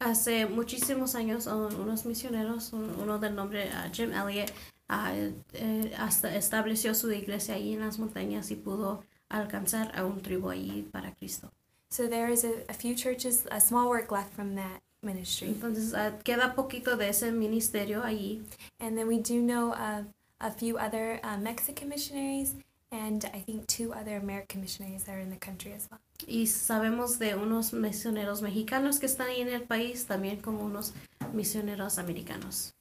Hace 0.00 0.46
muchísimos 0.46 1.14
años 1.14 1.46
un- 1.46 1.74
unos 1.80 2.04
misioneros, 2.04 2.72
un- 2.72 2.94
uno 3.00 3.18
del 3.18 3.34
nombre 3.34 3.70
ah, 3.72 3.88
Jim 3.92 4.12
Elliot, 4.12 4.50
ah, 4.88 5.12
eh, 5.54 5.94
hasta 5.98 6.34
estableció 6.36 6.94
su 6.94 7.10
iglesia 7.12 7.54
allí 7.54 7.74
en 7.74 7.80
las 7.80 7.98
montañas 7.98 8.50
y 8.50 8.56
pudo 8.56 9.02
alcanzar 9.28 9.92
a 9.96 10.04
un 10.04 10.20
tribu 10.20 10.50
allí 10.50 10.82
para 10.90 11.14
Cristo. 11.14 11.50
So 11.90 12.08
there 12.08 12.30
is 12.32 12.44
a, 12.44 12.64
a 12.68 12.74
few 12.74 12.94
churches, 12.94 13.46
a 13.50 13.60
small 13.60 13.88
work 13.88 14.10
left 14.12 14.32
from 14.34 14.54
that 14.56 14.82
ministry. 15.02 15.48
Entonces 15.48 15.94
ah, 15.94 16.12
queda 16.22 16.54
poquito 16.54 16.96
de 16.96 17.08
ese 17.08 17.32
ministerio 17.32 18.02
allí. 18.02 18.42
And 18.78 18.96
then 18.96 19.08
we 19.08 19.18
do 19.18 19.40
know 19.40 19.72
of 19.72 20.06
a 20.40 20.50
few 20.50 20.78
other 20.78 21.20
uh, 21.22 21.38
Mexican 21.38 21.88
missionaries 21.88 22.54
and 22.90 23.24
I 23.32 23.40
think 23.40 23.66
two 23.66 23.92
other 23.92 24.16
American 24.16 24.60
missionaries 24.60 25.04
that 25.04 25.14
are 25.14 25.20
in 25.20 25.30
the 25.30 25.38
country 25.38 25.72
as 25.72 25.88
well. 25.90 26.00
Y 26.26 26.46
sabemos 26.46 27.18
de 27.18 27.34
unos 27.34 27.72
misioneros 27.72 28.42
mexicanos 28.42 28.98
que 28.98 29.06
están 29.06 29.28
ahí 29.28 29.40
en 29.40 29.48
el 29.48 29.62
país, 29.62 30.06
también 30.06 30.40
como 30.40 30.64
unos 30.64 30.92
misioneros 31.32 31.98
americanos. 31.98 32.74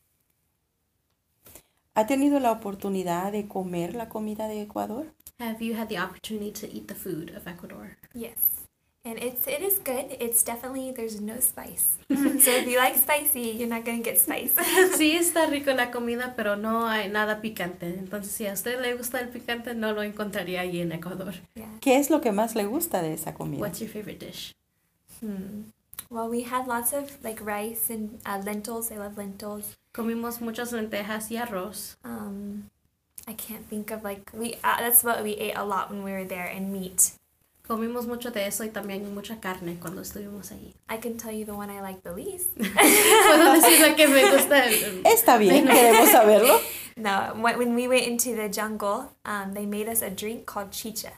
¿Ha 1.95 2.05
tenido 2.07 2.39
la 2.39 2.51
oportunidad 2.51 3.31
de 3.31 3.47
comer 3.47 3.93
la 3.93 4.09
comida 4.09 4.47
de 4.47 4.61
Ecuador? 4.61 5.13
Have 5.39 5.63
you 5.63 5.75
had 5.75 5.87
the 5.87 5.99
opportunity 5.99 6.51
to 6.51 6.67
eat 6.67 6.87
the 6.87 6.95
food 6.95 7.35
of 7.35 7.47
Ecuador? 7.47 7.97
Yes. 8.13 8.58
And 9.09 9.17
it's 9.17 9.47
it 9.47 9.63
is 9.63 9.79
good. 9.79 10.17
It's 10.19 10.43
definitely 10.43 10.91
there's 10.91 11.19
no 11.19 11.39
spice. 11.39 11.97
so 12.09 12.51
if 12.51 12.67
you 12.67 12.77
like 12.77 12.95
spicy, 12.95 13.57
you're 13.57 13.67
not 13.67 13.83
gonna 13.83 14.03
get 14.03 14.19
spice. 14.19 14.53
Sí, 14.97 15.15
está 15.19 15.47
rico 15.47 15.73
la 15.73 15.89
comida, 15.89 16.35
pero 16.35 16.55
no 16.55 16.87
hay 16.87 17.09
nada 17.09 17.41
picante. 17.41 17.87
Entonces, 17.87 18.31
si 18.31 18.45
a 18.45 18.53
usted 18.53 18.79
le 18.79 18.93
gusta 18.93 19.19
el 19.19 19.29
picante, 19.29 19.73
no 19.73 19.93
lo 19.93 20.03
encontraría 20.03 20.61
allí 20.61 20.81
en 20.81 20.91
Ecuador. 20.91 21.33
yeah. 21.55 21.65
¿Qué 21.81 21.97
es 21.97 22.11
lo 22.11 22.21
que 22.21 22.31
más 22.31 22.53
le 22.53 22.65
gusta 22.65 23.01
de 23.01 23.13
esa 23.13 23.33
comida? 23.33 23.61
What's 23.61 23.79
your 23.79 23.89
favorite 23.89 24.23
dish? 24.23 24.53
Hmm. 25.21 25.71
Well, 26.11 26.29
we 26.29 26.43
had 26.43 26.67
lots 26.67 26.93
of 26.93 27.17
like 27.23 27.41
rice 27.43 27.89
and 27.89 28.19
uh, 28.27 28.39
lentils. 28.45 28.91
I 28.91 28.97
love 28.97 29.17
lentils. 29.17 29.75
Comimos 29.91 30.39
muchas 30.39 30.71
lentejas 30.71 31.31
y 31.31 31.37
arroz. 31.37 31.97
Um, 32.03 32.69
I 33.27 33.33
can't 33.33 33.67
think 33.67 33.89
of 33.89 34.03
like 34.03 34.29
we. 34.33 34.53
Uh, 34.63 34.77
that's 34.77 35.03
what 35.03 35.23
we 35.23 35.31
ate 35.31 35.55
a 35.55 35.65
lot 35.65 35.89
when 35.89 36.03
we 36.03 36.11
were 36.11 36.25
there, 36.25 36.45
and 36.45 36.71
meat. 36.71 37.11
Comimos 37.69 38.07
mucho 38.07 38.31
de 38.31 38.47
eso 38.47 38.63
y 38.63 38.69
también 38.69 39.13
mucha 39.13 39.39
carne 39.39 39.77
cuando 39.79 40.01
estuvimos 40.01 40.51
allí. 40.51 40.73
I 40.89 40.97
can 40.99 41.17
tell 41.17 41.31
you 41.31 41.45
the 41.45 41.51
one 41.51 41.69
I 41.71 41.81
like 41.81 42.01
the 42.01 42.11
least. 42.11 42.49
Puedo 42.57 43.53
decir 43.53 43.79
la 43.87 43.95
que 43.95 44.07
me 44.07 44.23
gusta. 44.31 44.65
el- 44.65 45.03
Está 45.05 45.37
bien, 45.37 45.67
queremos 45.67 46.09
saberlo. 46.09 46.59
no, 46.97 47.35
when 47.39 47.59
when 47.59 47.75
we 47.75 47.87
went 47.87 48.07
into 48.07 48.35
the 48.35 48.49
jungle, 48.49 49.11
um, 49.23 49.53
they 49.53 49.67
made 49.67 49.87
us 49.87 50.01
a 50.01 50.09
drink 50.09 50.47
called 50.47 50.71
chicha. 50.71 51.11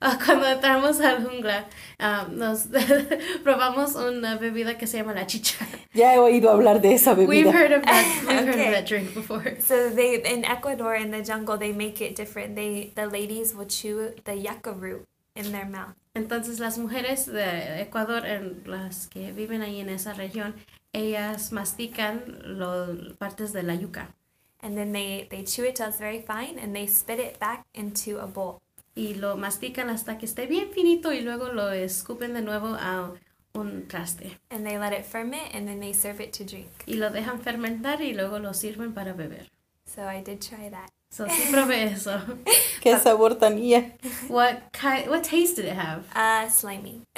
Ah, 0.00 0.18
Cuando 0.24 0.46
entramos 0.46 0.98
al 1.00 1.18
jungla, 1.26 1.66
ah, 2.00 2.26
nos 2.30 2.68
probamos 3.44 3.94
una 3.94 4.38
bebida 4.38 4.78
que 4.78 4.86
se 4.86 4.96
llama 4.96 5.12
la 5.12 5.26
chicha. 5.26 5.66
Ya 5.92 6.14
he 6.14 6.18
oído 6.18 6.50
hablar 6.50 6.80
de 6.80 6.94
esa 6.94 7.12
We've 7.12 7.28
bebida. 7.44 7.52
heard 7.52 7.72
of 7.72 7.82
that. 7.84 8.24
We've 8.26 8.46
heard 8.46 8.48
of 8.48 8.72
that 8.72 8.86
drink 8.86 9.12
before. 9.14 9.44
So 9.60 9.90
they 9.90 10.22
in 10.24 10.46
Ecuador 10.46 10.94
in 10.96 11.10
the 11.10 11.22
jungle 11.22 11.58
they 11.58 11.72
make 11.74 12.00
it 12.00 12.16
different. 12.16 12.56
They 12.56 12.92
the 12.96 13.06
ladies 13.06 13.54
will 13.54 13.66
chew 13.68 14.14
the 14.24 14.34
yucca 14.34 14.72
root 14.72 15.04
in 15.38 15.52
their 15.52 15.66
mouth. 15.66 15.94
Entonces 16.14 16.58
las 16.58 16.78
mujeres 16.78 17.26
de 17.26 17.80
Ecuador, 17.80 18.26
en 18.26 18.62
las 18.66 19.06
que 19.06 19.32
viven 19.32 19.62
ahí 19.62 19.80
en 19.80 19.88
esa 19.88 20.12
región, 20.14 20.54
ellas 20.92 21.52
mastican 21.52 22.22
las 22.58 23.16
partes 23.18 23.52
de 23.52 23.62
la 23.62 23.74
yuca 23.74 24.14
And 24.60 24.76
then 24.76 24.92
they, 24.92 25.28
they 25.30 25.44
chew 25.44 25.64
it 25.64 25.76
till 25.76 25.86
it's 25.86 26.00
very 26.00 26.20
fine 26.20 26.58
and 26.58 26.74
they 26.74 26.88
spit 26.88 27.20
it 27.20 27.38
back 27.38 27.64
into 27.74 28.18
a 28.18 28.26
bowl. 28.26 28.60
y 28.96 29.14
lo 29.14 29.36
mastican 29.36 29.90
hasta 29.90 30.18
que 30.18 30.26
esté 30.26 30.46
bien 30.48 30.70
finito 30.72 31.12
y 31.12 31.20
luego 31.20 31.52
lo 31.52 31.70
escupen 31.70 32.34
de 32.34 32.42
nuevo 32.42 32.74
a 32.80 33.12
un 33.54 33.86
traste 33.86 34.36
And 34.50 34.66
they 34.66 34.76
let 34.76 34.92
it 34.92 35.04
ferment 35.04 35.54
and 35.54 35.68
then 35.68 35.78
they 35.78 35.94
serve 35.94 36.20
it 36.20 36.32
to 36.38 36.44
drink. 36.44 36.68
y 36.86 36.94
lo 36.94 37.10
dejan 37.10 37.40
fermentar 37.40 38.02
y 38.02 38.12
luego 38.14 38.40
lo 38.40 38.52
sirven 38.54 38.92
para 38.94 39.12
beber. 39.12 39.48
So 39.86 40.02
I 40.02 40.20
did 40.22 40.40
try 40.40 40.68
that. 40.70 40.90
So 41.10 41.26
sí 41.28 41.48
probé 41.50 41.84
eso. 41.84 42.20
¿Qué 42.82 42.98
sabor 42.98 43.36
tenía? 43.36 43.96
What 44.28 44.56
kind, 44.72 45.08
what 45.08 45.22
taste 45.22 45.56
did 45.56 45.64
it 45.64 45.76
have? 45.76 46.04
Uh, 46.14 46.48
slimy. 46.50 47.02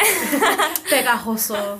Pegajoso. 0.91 1.79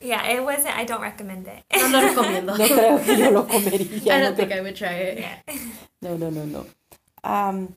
Yeah, 0.00 0.26
it 0.28 0.42
wasn't, 0.44 0.76
I 0.76 0.84
don't 0.84 1.00
recommend 1.00 1.46
it. 1.46 1.64
No 1.76 1.88
lo 1.88 2.00
recomiendo. 2.00 2.56
No 2.58 2.66
creo 2.66 3.04
que 3.04 3.16
yo 3.16 3.30
lo 3.30 3.46
I 3.48 3.52
comería. 3.52 4.18
don't 4.20 4.30
No, 4.30 4.36
think 4.36 4.48
creo- 4.50 4.58
I 4.58 4.60
would 4.60 4.74
try 4.76 4.94
it. 4.94 5.18
yeah. 5.18 5.40
no, 6.02 6.16
no, 6.18 6.30
no. 6.30 6.44
no. 6.44 6.66
Am, 7.22 7.68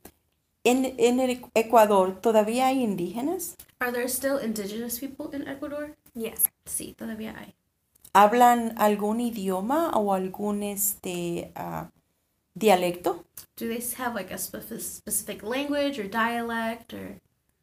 en, 0.66 0.94
en 0.98 1.20
el 1.22 1.42
Ecuador, 1.56 2.20
¿todavía 2.20 2.68
hay 2.68 2.84
indígenas? 2.84 3.56
Are 3.80 3.92
there 3.94 4.10
still 4.10 4.38
indigenous 4.44 5.00
people 5.00 5.30
in 5.34 5.48
Ecuador? 5.48 5.96
Yes. 6.16 6.44
Sí, 6.66 6.94
todavía 6.98 7.34
hay. 7.40 7.54
¿Hablan 8.14 8.74
algún 8.78 9.22
idioma 9.22 9.92
o 9.92 10.14
algún 10.14 10.64
este 10.64 11.52
ah, 11.56 11.90
dialecto? 12.58 13.24
Do 13.56 13.68
they 13.68 13.82
have 13.98 14.16
like 14.16 14.32
a 14.32 14.38
specific 14.38 15.44
language 15.44 16.00
or 16.00 16.08
dialect 16.08 16.94
or? 16.94 17.18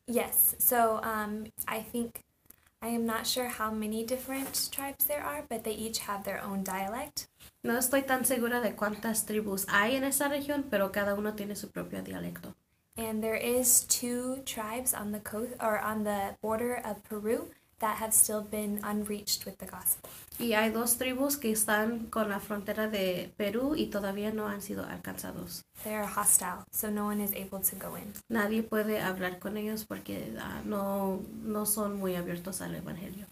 Yes. 0.06 0.54
So 0.58 1.00
um, 1.02 1.46
I 1.66 1.80
think, 1.80 2.22
I 2.82 2.88
am 2.88 3.06
not 3.06 3.26
sure 3.26 3.48
how 3.48 3.70
many 3.70 4.04
different 4.04 4.68
tribes 4.70 5.06
there 5.06 5.22
are, 5.22 5.44
but 5.48 5.64
they 5.64 5.72
each 5.72 6.00
have 6.00 6.24
their 6.24 6.42
own 6.42 6.62
dialect. 6.62 7.28
No 7.62 7.78
estoy 7.78 8.06
tan 8.06 8.24
segura 8.24 8.60
de 8.60 8.72
cuántas 8.72 9.24
tribus 9.24 9.66
hay 9.68 9.96
en 9.96 10.04
esa 10.04 10.28
región, 10.28 10.64
pero 10.70 10.90
cada 10.90 11.14
uno 11.14 11.32
tiene 11.32 11.56
su 11.56 11.68
propio 11.68 12.02
dialecto. 12.02 12.54
And 12.96 13.22
there 13.22 13.36
is 13.36 13.84
two 13.88 14.42
tribes 14.44 14.94
on 14.94 15.12
the 15.12 15.18
coast 15.18 15.54
or 15.60 15.78
on 15.78 16.04
the 16.04 16.36
border 16.42 16.80
of 16.84 17.02
Peru 17.02 17.48
that 17.78 17.99
have 17.99 18.12
still 18.12 18.43
been 18.43 18.81
unreached 18.83 19.45
with 19.45 19.59
the 19.59 19.66
gospel. 19.66 20.11
Y 20.38 20.54
hay 20.54 20.71
dos 20.71 20.97
tribus 20.97 21.37
que 21.37 21.52
están 21.52 22.07
con 22.07 22.28
la 22.28 22.40
frontera 22.40 22.88
de 22.88 23.33
Perú 23.37 23.76
y 23.76 23.87
todavía 23.87 24.33
no 24.33 24.49
han 24.49 24.62
sido 24.62 24.85
alcanzados. 24.85 25.64
They 25.85 25.95
are 25.95 26.07
hostile, 26.07 26.64
so 26.73 26.90
no 26.90 27.07
one 27.07 27.23
is 27.23 27.33
able 27.33 27.61
to 27.61 27.76
go 27.76 27.97
in. 27.97 28.12
Nadie 28.28 28.62
puede 28.62 29.00
hablar 29.00 29.38
con 29.38 29.57
ellos 29.57 29.85
porque 29.85 30.35
ah, 30.40 30.62
no, 30.64 31.21
no 31.43 31.66
son 31.66 31.99
muy 31.99 32.16
abiertos 32.16 32.61
al 32.61 32.75
Evangelio. 32.75 33.26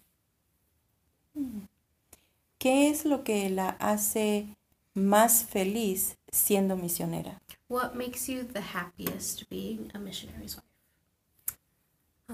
¿Qué 2.57 2.89
es 2.89 3.05
lo 3.05 3.23
que 3.23 3.49
la 3.49 3.69
hace 3.79 4.47
más 4.93 5.43
feliz 5.43 6.17
siendo 6.31 6.77
misionera? 6.77 7.41
What 7.67 7.95
makes 7.95 8.27
you 8.27 8.43
the 8.43 8.61
happiest 8.61 9.49
being 9.49 9.91
a 9.93 9.99
missionary's 9.99 10.55
wife? 10.55 10.72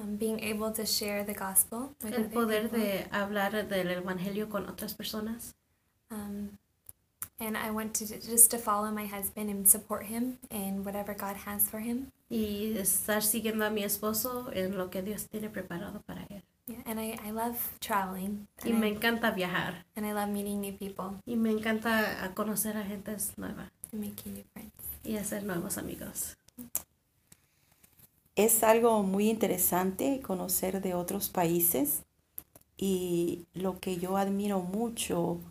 Um, 0.01 0.15
being 0.17 0.39
able 0.39 0.71
to 0.71 0.85
share 0.85 1.23
the 1.25 1.33
gospel 1.33 1.93
with 2.03 2.13
El 2.13 2.25
poder 2.29 2.69
people. 2.69 2.79
de 2.79 3.07
hablar 3.11 3.67
del 3.67 3.91
Evangelio 3.91 4.49
con 4.49 4.65
otras 4.69 4.93
personas. 4.93 5.55
Um, 6.11 6.57
and 7.39 7.57
I 7.57 7.71
want 7.71 7.93
to 7.95 8.05
just 8.05 8.51
to 8.51 8.57
follow 8.57 8.91
my 8.91 9.05
husband 9.05 9.49
and 9.49 9.67
support 9.67 10.05
him 10.05 10.37
in 10.49 10.83
whatever 10.83 11.13
God 11.13 11.35
has 11.45 11.67
for 11.69 11.79
him. 11.79 12.11
y 12.29 12.77
estar 12.77 13.23
siguiendo 13.23 13.65
a 13.65 13.69
mi 13.71 13.83
esposo 13.83 14.51
en 14.53 14.77
lo 14.77 14.89
que 14.89 15.01
Dios 15.01 15.27
tiene 15.27 15.49
preparado 15.49 16.01
para 16.05 16.25
él. 16.29 16.43
Yeah, 16.67 16.77
and 16.85 16.99
I, 16.99 17.17
I 17.25 17.31
love 17.31 17.57
traveling. 17.79 18.47
Y 18.63 18.71
me 18.73 18.87
I, 18.87 18.91
encanta 18.91 19.31
viajar 19.31 19.85
and 19.95 20.05
I 20.05 20.13
love 20.13 20.29
meeting 20.29 20.61
new 20.61 20.77
people 20.77 21.19
y 21.25 21.35
me 21.35 21.49
encanta 21.49 22.31
conocer 22.35 22.77
a 22.77 22.83
gentes 22.83 23.33
nuevas 23.37 23.71
and 23.91 24.01
making 24.01 24.35
new 24.35 24.43
friends. 24.53 24.71
y 25.03 25.17
hacer 25.17 25.43
nuevos 25.43 25.77
amigos. 25.79 26.37
Es 28.39 28.63
algo 28.63 29.03
muy 29.03 29.29
interesante 29.29 30.21
conocer 30.21 30.81
de 30.81 30.93
otros 30.93 31.27
países 31.27 32.03
y 32.77 33.45
lo 33.53 33.81
que 33.81 33.97
yo 33.97 34.15
admiro 34.15 34.61
mucho 34.61 35.41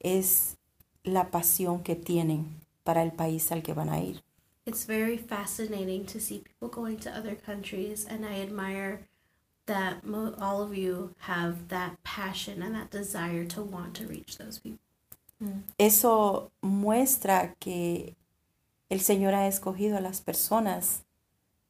es 0.00 0.56
la 1.04 1.30
pasión 1.30 1.82
que 1.82 1.94
tienen 1.94 2.46
para 2.84 3.02
el 3.02 3.12
país 3.12 3.52
al 3.52 3.62
que 3.62 3.74
van 3.74 3.90
a 3.90 4.00
ir. 4.00 4.22
It's 4.64 4.86
very 4.86 5.18
fascinating 5.18 6.06
to 6.06 6.18
see 6.18 6.38
people 6.38 6.70
going 6.70 6.96
to 7.00 7.10
other 7.10 7.36
countries 7.36 8.06
and 8.06 8.24
I 8.24 8.40
admire 8.40 9.00
that 9.66 10.02
mo- 10.04 10.34
all 10.40 10.62
of 10.62 10.74
you 10.74 11.14
have 11.26 11.68
that 11.68 12.02
passion 12.02 12.62
and 12.62 12.74
that 12.74 12.90
desire 12.90 13.44
to 13.48 13.62
want 13.62 13.92
to 13.96 14.06
reach 14.06 14.38
those 14.38 14.58
people. 14.58 14.80
Mm. 15.38 15.64
Eso 15.76 16.50
muestra 16.62 17.54
que 17.58 18.16
el 18.88 19.00
Señor 19.00 19.34
ha 19.34 19.46
escogido 19.46 19.98
a 19.98 20.00
las 20.00 20.22
personas 20.22 21.04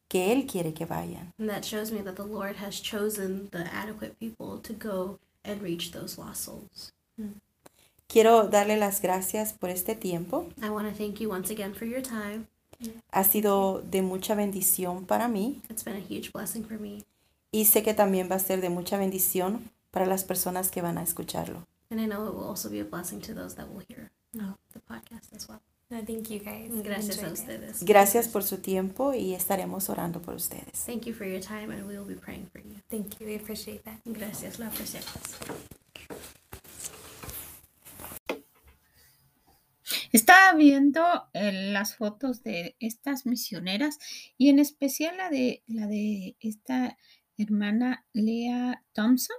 que 0.09 0.33
Él 0.33 0.45
quiere 0.45 0.73
que 0.73 0.85
vayan. 0.85 1.33
And 1.39 1.47
that 1.49 1.63
shows 1.63 1.91
me 1.91 2.01
that 2.01 2.15
the 2.15 2.25
Lord 2.25 2.57
has 2.57 2.81
chosen 2.81 3.47
the 3.51 3.65
adequate 3.73 4.17
people 4.19 4.59
to 4.63 4.73
go 4.73 5.19
and 5.45 5.61
reach 5.61 5.91
those 5.91 6.17
lost 6.19 6.43
souls. 6.43 6.91
Quiero 8.07 8.47
darle 8.47 8.75
las 8.77 9.01
gracias 9.01 9.53
por 9.53 9.69
este 9.69 9.95
tiempo. 9.95 10.47
I 10.61 10.69
want 10.69 10.89
to 10.89 10.95
thank 10.95 11.19
you 11.19 11.29
once 11.29 11.51
again 11.51 11.73
for 11.73 11.85
your 11.85 12.01
time. 12.01 12.47
Ha 13.11 13.23
sido 13.23 13.81
de 13.81 14.01
mucha 14.01 14.35
bendición 14.35 15.05
para 15.05 15.27
mí 15.27 15.61
It's 15.69 15.83
been 15.83 15.97
a 15.97 15.99
huge 15.99 16.31
blessing 16.31 16.63
for 16.65 16.79
me. 16.79 17.03
y 17.51 17.65
sé 17.65 17.83
que 17.83 17.93
también 17.93 18.29
va 18.31 18.35
a 18.35 18.39
ser 18.39 18.61
de 18.61 18.69
mucha 18.69 18.97
bendición 18.97 19.69
para 19.91 20.05
las 20.05 20.23
personas 20.23 20.69
que 20.71 20.81
van 20.81 20.97
a 20.97 21.03
escucharlo. 21.03 21.65
And 21.91 21.99
I 21.99 22.05
know 22.05 22.25
it 22.27 22.33
will 22.33 22.47
also 22.47 22.69
be 22.69 22.79
a 22.79 22.85
blessing 22.85 23.19
to 23.21 23.33
those 23.33 23.55
that 23.55 23.67
will 23.69 23.83
hear 23.87 24.09
uh, 24.39 24.53
the 24.73 24.79
podcast 24.79 25.33
as 25.35 25.47
well. 25.49 25.59
No, 25.91 26.05
thank 26.05 26.29
you 26.29 26.37
guys. 26.37 26.71
Gracias 26.83 27.23
a 27.23 27.31
ustedes. 27.31 27.83
Gracias 27.83 28.27
por 28.27 28.43
su 28.43 28.59
tiempo 28.59 29.15
y 29.15 29.33
estaremos 29.33 29.89
orando 29.89 30.21
por 30.21 30.35
ustedes. 30.35 30.85
Thank 30.85 31.05
you 31.05 31.15
for 31.15 31.25
your 31.25 31.41
time 31.41 31.73
and 31.73 31.87
we 31.87 31.97
will 31.97 32.05
be 32.05 32.13
praying 32.13 32.47
for 32.51 32.61
you. 32.61 32.75
Thank 32.89 33.19
you. 33.19 33.25
We 33.25 33.35
appreciate 33.35 33.81
that. 33.85 33.99
Gracias, 34.05 34.59
lo 34.59 34.67
apreciamos. 34.67 35.09
Estaba 40.11 40.55
viendo 40.55 41.01
eh, 41.33 41.71
las 41.71 41.95
fotos 41.95 42.43
de 42.43 42.75
estas 42.79 43.25
misioneras 43.25 43.97
y 44.37 44.49
en 44.49 44.59
especial 44.59 45.17
la 45.17 45.31
de 45.31 45.63
la 45.65 45.87
de 45.87 46.35
esta 46.39 46.97
hermana 47.35 48.05
Lea 48.13 48.83
Thompson. 48.93 49.37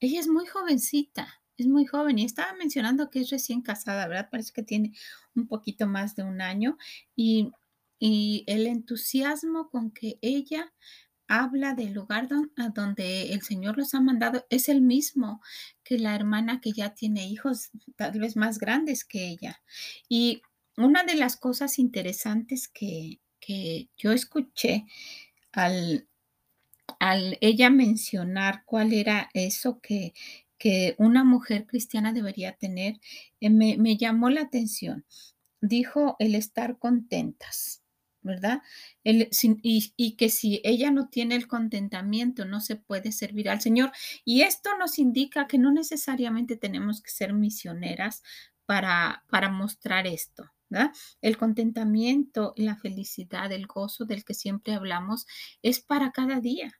Ella 0.00 0.18
es 0.18 0.26
muy 0.26 0.46
jovencita, 0.46 1.39
es 1.60 1.68
muy 1.68 1.86
joven 1.86 2.18
y 2.18 2.24
estaba 2.24 2.52
mencionando 2.54 3.10
que 3.10 3.20
es 3.20 3.30
recién 3.30 3.62
casada, 3.62 4.08
¿verdad? 4.08 4.28
Parece 4.30 4.52
que 4.52 4.62
tiene 4.62 4.92
un 5.34 5.46
poquito 5.46 5.86
más 5.86 6.16
de 6.16 6.22
un 6.22 6.40
año 6.40 6.78
y, 7.14 7.52
y 7.98 8.44
el 8.46 8.66
entusiasmo 8.66 9.68
con 9.68 9.90
que 9.90 10.18
ella 10.22 10.72
habla 11.28 11.74
del 11.74 11.92
lugar 11.92 12.28
donde 12.74 13.32
el 13.32 13.42
Señor 13.42 13.78
los 13.78 13.94
ha 13.94 14.00
mandado 14.00 14.46
es 14.50 14.68
el 14.68 14.80
mismo 14.80 15.40
que 15.84 15.96
la 15.96 16.16
hermana 16.16 16.60
que 16.60 16.72
ya 16.72 16.94
tiene 16.94 17.28
hijos 17.28 17.70
tal 17.94 18.18
vez 18.18 18.36
más 18.36 18.58
grandes 18.58 19.04
que 19.04 19.28
ella. 19.28 19.62
Y 20.08 20.42
una 20.76 21.04
de 21.04 21.14
las 21.14 21.36
cosas 21.36 21.78
interesantes 21.78 22.66
que, 22.66 23.20
que 23.38 23.88
yo 23.96 24.10
escuché 24.10 24.86
al, 25.52 26.08
al 26.98 27.38
ella 27.40 27.70
mencionar 27.70 28.64
cuál 28.64 28.92
era 28.92 29.30
eso 29.32 29.78
que, 29.80 30.14
que 30.60 30.94
una 30.98 31.24
mujer 31.24 31.66
cristiana 31.66 32.12
debería 32.12 32.52
tener, 32.52 33.00
eh, 33.40 33.50
me, 33.50 33.78
me 33.78 33.96
llamó 33.96 34.30
la 34.30 34.42
atención. 34.42 35.06
Dijo 35.60 36.16
el 36.20 36.36
estar 36.36 36.78
contentas. 36.78 37.82
¿verdad? 38.22 38.60
y, 39.02 40.16
que 40.16 40.28
si 40.28 40.60
ella 40.64 40.90
no 40.90 41.08
tiene 41.08 41.36
el 41.36 41.46
contentamiento, 41.48 42.44
no 42.44 42.60
se 42.60 42.76
puede 42.76 43.12
servir 43.12 43.48
al 43.48 43.60
Señor. 43.60 43.92
Y 44.24 44.42
esto 44.42 44.70
nos 44.78 44.98
indica 44.98 45.46
que 45.46 45.58
no 45.58 45.72
necesariamente 45.72 46.56
tenemos 46.56 47.00
que 47.02 47.10
ser 47.10 47.32
misioneras 47.32 48.22
para, 48.66 49.24
para 49.30 49.48
mostrar 49.48 50.06
esto. 50.06 50.50
¿verdad? 50.68 50.92
El 51.20 51.36
contentamiento, 51.36 52.52
la 52.56 52.76
felicidad, 52.76 53.50
el 53.52 53.66
gozo 53.66 54.04
del 54.04 54.24
que 54.24 54.34
siempre 54.34 54.74
hablamos 54.74 55.26
es 55.62 55.80
para 55.80 56.12
cada 56.12 56.40
día. 56.40 56.79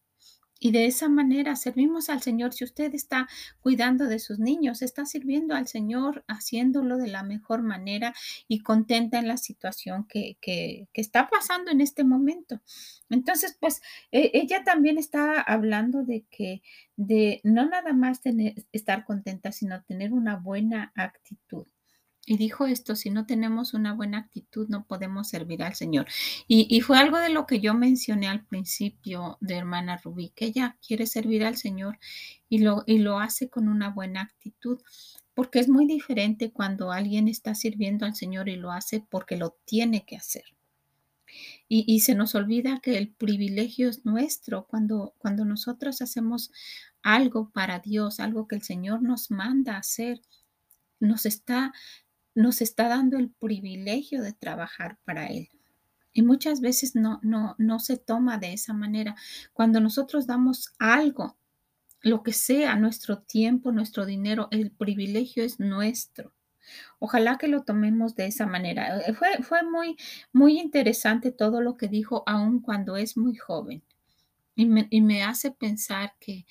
Y 0.62 0.72
de 0.72 0.84
esa 0.84 1.08
manera 1.08 1.56
servimos 1.56 2.10
al 2.10 2.20
Señor. 2.20 2.52
Si 2.52 2.64
usted 2.64 2.94
está 2.94 3.26
cuidando 3.60 4.06
de 4.06 4.18
sus 4.18 4.38
niños, 4.38 4.82
está 4.82 5.06
sirviendo 5.06 5.54
al 5.54 5.66
Señor, 5.66 6.22
haciéndolo 6.28 6.98
de 6.98 7.08
la 7.08 7.22
mejor 7.22 7.62
manera 7.62 8.14
y 8.46 8.60
contenta 8.60 9.18
en 9.18 9.26
la 9.26 9.38
situación 9.38 10.06
que, 10.06 10.36
que, 10.40 10.86
está 10.92 11.30
pasando 11.30 11.70
en 11.70 11.80
este 11.80 12.04
momento. 12.04 12.60
Entonces, 13.08 13.56
pues 13.58 13.80
e, 14.12 14.30
ella 14.34 14.62
también 14.62 14.98
está 14.98 15.40
hablando 15.40 16.04
de 16.04 16.26
que, 16.30 16.62
de 16.96 17.40
no 17.42 17.66
nada 17.66 17.94
más 17.94 18.20
tener, 18.20 18.54
estar 18.72 19.06
contenta, 19.06 19.52
sino 19.52 19.82
tener 19.82 20.12
una 20.12 20.36
buena 20.36 20.92
actitud. 20.94 21.66
Y 22.30 22.36
dijo 22.36 22.64
esto, 22.64 22.94
si 22.94 23.10
no 23.10 23.26
tenemos 23.26 23.74
una 23.74 23.92
buena 23.92 24.18
actitud, 24.18 24.68
no 24.68 24.84
podemos 24.84 25.28
servir 25.28 25.64
al 25.64 25.74
Señor. 25.74 26.06
Y, 26.46 26.80
fue 26.80 26.96
algo 26.96 27.18
de 27.18 27.28
lo 27.28 27.44
que 27.44 27.58
yo 27.58 27.74
mencioné 27.74 28.28
al 28.28 28.44
principio 28.46 29.36
de 29.40 29.56
hermana 29.56 29.96
Rubí, 29.96 30.28
que 30.36 30.44
ella 30.44 30.78
quiere 30.86 31.06
servir 31.06 31.44
al 31.44 31.56
Señor 31.56 31.98
y 32.48 32.58
lo, 32.58 32.84
y 32.86 32.98
lo 32.98 33.18
hace 33.18 33.50
con 33.50 33.68
una 33.68 33.90
buena 33.90 34.20
actitud, 34.20 34.80
porque 35.34 35.58
es 35.58 35.68
muy 35.68 35.88
diferente 35.88 36.52
cuando 36.52 36.92
alguien 36.92 37.26
está 37.26 37.56
sirviendo 37.56 38.06
al 38.06 38.14
Señor 38.14 38.48
y 38.48 38.54
lo 38.54 38.70
hace 38.70 39.04
porque 39.10 39.36
lo 39.36 39.58
tiene 39.64 40.04
que 40.06 40.14
hacer. 40.14 40.44
Y, 41.66 41.84
y, 41.92 41.98
se 41.98 42.14
nos 42.14 42.36
olvida 42.36 42.78
que 42.80 42.96
el 42.96 43.08
privilegio 43.08 43.88
es 43.88 44.06
nuestro 44.06 44.68
cuando, 44.68 45.16
cuando 45.18 45.44
nosotros 45.44 46.00
hacemos 46.00 46.52
algo 47.02 47.50
para 47.50 47.80
Dios, 47.80 48.20
algo 48.20 48.46
que 48.46 48.54
el 48.54 48.62
Señor 48.62 49.02
nos 49.02 49.32
manda 49.32 49.76
hacer, 49.76 50.20
nos 51.00 51.26
está 51.26 51.72
nos 52.34 52.60
está 52.60 52.88
dando 52.88 53.18
el 53.18 53.30
privilegio 53.30 54.22
de 54.22 54.32
trabajar 54.32 54.98
para 55.04 55.26
Él. 55.26 55.48
Y 56.12 56.22
muchas 56.22 56.60
veces 56.60 56.94
no, 56.96 57.20
no, 57.22 57.54
no 57.58 57.78
se 57.78 57.96
toma 57.96 58.38
de 58.38 58.52
esa 58.52 58.72
manera. 58.72 59.14
Cuando 59.52 59.80
nosotros 59.80 60.26
damos 60.26 60.72
algo, 60.78 61.36
lo 62.02 62.22
que 62.22 62.32
sea, 62.32 62.76
nuestro 62.76 63.18
tiempo, 63.18 63.72
nuestro 63.72 64.06
dinero, 64.06 64.48
el 64.50 64.70
privilegio 64.70 65.44
es 65.44 65.60
nuestro. 65.60 66.32
Ojalá 66.98 67.38
que 67.38 67.48
lo 67.48 67.62
tomemos 67.62 68.14
de 68.14 68.26
esa 68.26 68.46
manera. 68.46 69.00
Eh, 69.00 69.14
fue, 69.14 69.42
fue 69.42 69.62
muy, 69.62 69.96
muy 70.32 70.58
interesante 70.58 71.32
todo 71.32 71.60
lo 71.60 71.76
que 71.76 71.88
dijo, 71.88 72.22
aun 72.26 72.60
cuando 72.60 72.96
es 72.96 73.16
muy 73.16 73.36
joven. 73.36 73.82
Y 74.54 74.66
me, 74.66 74.88
y 74.90 75.00
me 75.00 75.22
hace 75.22 75.50
pensar 75.50 76.14
que, 76.20 76.46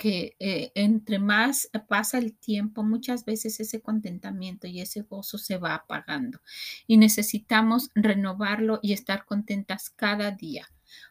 que 0.00 0.34
eh, 0.38 0.72
entre 0.76 1.18
más 1.18 1.68
pasa 1.86 2.16
el 2.16 2.34
tiempo, 2.34 2.82
muchas 2.82 3.26
veces 3.26 3.60
ese 3.60 3.82
contentamiento 3.82 4.66
y 4.66 4.80
ese 4.80 5.02
gozo 5.02 5.36
se 5.36 5.58
va 5.58 5.74
apagando 5.74 6.40
y 6.86 6.96
necesitamos 6.96 7.90
renovarlo 7.94 8.80
y 8.82 8.94
estar 8.94 9.26
contentas 9.26 9.90
cada 9.90 10.30
día. 10.30 10.66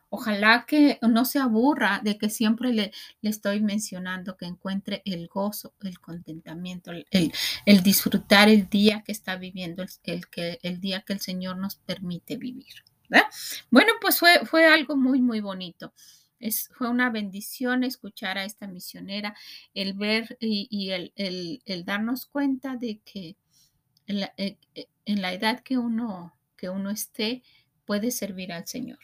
Ojalá 0.09 0.65
que 0.67 0.97
no 1.03 1.23
se 1.25 1.37
aburra 1.37 2.01
de 2.03 2.17
que 2.17 2.31
siempre 2.31 2.73
le, 2.73 2.91
le 3.21 3.29
estoy 3.29 3.61
mencionando 3.61 4.37
que 4.37 4.47
encuentre 4.47 5.03
el 5.05 5.27
gozo, 5.27 5.75
el 5.81 5.99
contentamiento, 5.99 6.89
el, 6.89 7.05
el, 7.67 7.83
disfrutar 7.83 8.49
el 8.49 8.69
día 8.69 9.03
que 9.05 9.11
está 9.11 9.35
viviendo, 9.35 9.85
el, 10.03 10.27
que, 10.29 10.57
el 10.63 10.81
día 10.81 11.03
que 11.05 11.13
el 11.13 11.19
Señor 11.19 11.57
nos 11.57 11.75
permite 11.75 12.37
vivir. 12.37 12.73
Bueno, 13.69 13.93
pues 14.01 14.17
fue, 14.17 14.47
fue 14.47 14.65
algo 14.65 14.97
muy, 14.97 15.21
muy 15.21 15.41
bonito 15.41 15.93
fue 16.77 16.89
una 16.89 17.09
bendición 17.09 17.83
escuchar 17.83 18.37
a 18.37 18.45
esta 18.45 18.67
misionera, 18.67 19.35
el 19.73 19.93
ver 19.93 20.37
y, 20.39 20.91
el, 20.91 21.85
darnos 21.85 22.25
cuenta 22.25 22.75
de 22.75 22.99
que 22.99 23.35
en 24.07 24.21
la, 24.21 24.33
eh, 24.37 24.57
eh, 24.75 24.87
edad 25.05 25.59
que 25.61 25.77
uno, 25.77 26.35
que 26.55 26.69
uno 26.69 26.89
esté, 26.89 27.43
puede 27.85 28.11
servir 28.11 28.51
al 28.51 28.67
Señor, 28.67 28.99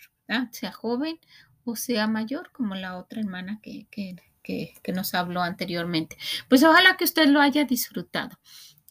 sea 0.52 0.72
joven 0.72 1.20
o 1.66 1.76
sea 1.76 2.08
mayor, 2.08 2.52
como 2.52 2.76
la 2.76 2.98
otra 2.98 3.20
hermana 3.20 3.60
que, 3.62 3.88
que, 3.90 4.16
que, 4.44 4.94
nos 4.94 5.16
habló 5.16 5.42
anteriormente. 5.42 6.18
Pues 6.48 6.64
ojalá 6.64 6.96
que 6.96 7.04
usted 7.04 7.28
lo 7.28 7.42
haya 7.42 7.66
disfrutado, 7.66 8.40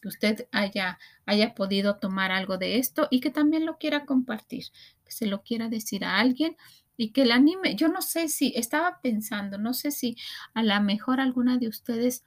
que 0.01 0.09
usted 0.09 0.47
haya, 0.51 0.99
haya 1.25 1.55
podido 1.55 1.95
tomar 1.97 2.31
algo 2.31 2.57
de 2.57 2.77
esto 2.77 3.07
y 3.09 3.21
que 3.21 3.31
también 3.31 3.65
lo 3.65 3.77
quiera 3.77 4.05
compartir, 4.05 4.65
que 5.05 5.11
se 5.11 5.25
lo 5.25 5.41
quiera 5.41 5.69
decir 5.69 6.03
a 6.03 6.19
alguien 6.19 6.57
y 6.97 7.11
que 7.11 7.23
el 7.23 7.31
anime, 7.31 7.75
yo 7.75 7.87
no 7.87 8.01
sé 8.01 8.29
si, 8.29 8.53
estaba 8.55 8.99
pensando, 9.01 9.57
no 9.57 9.73
sé 9.73 9.91
si 9.91 10.17
a 10.53 10.63
lo 10.63 10.79
mejor 10.81 11.19
alguna 11.19 11.57
de 11.57 11.67
ustedes 11.67 12.23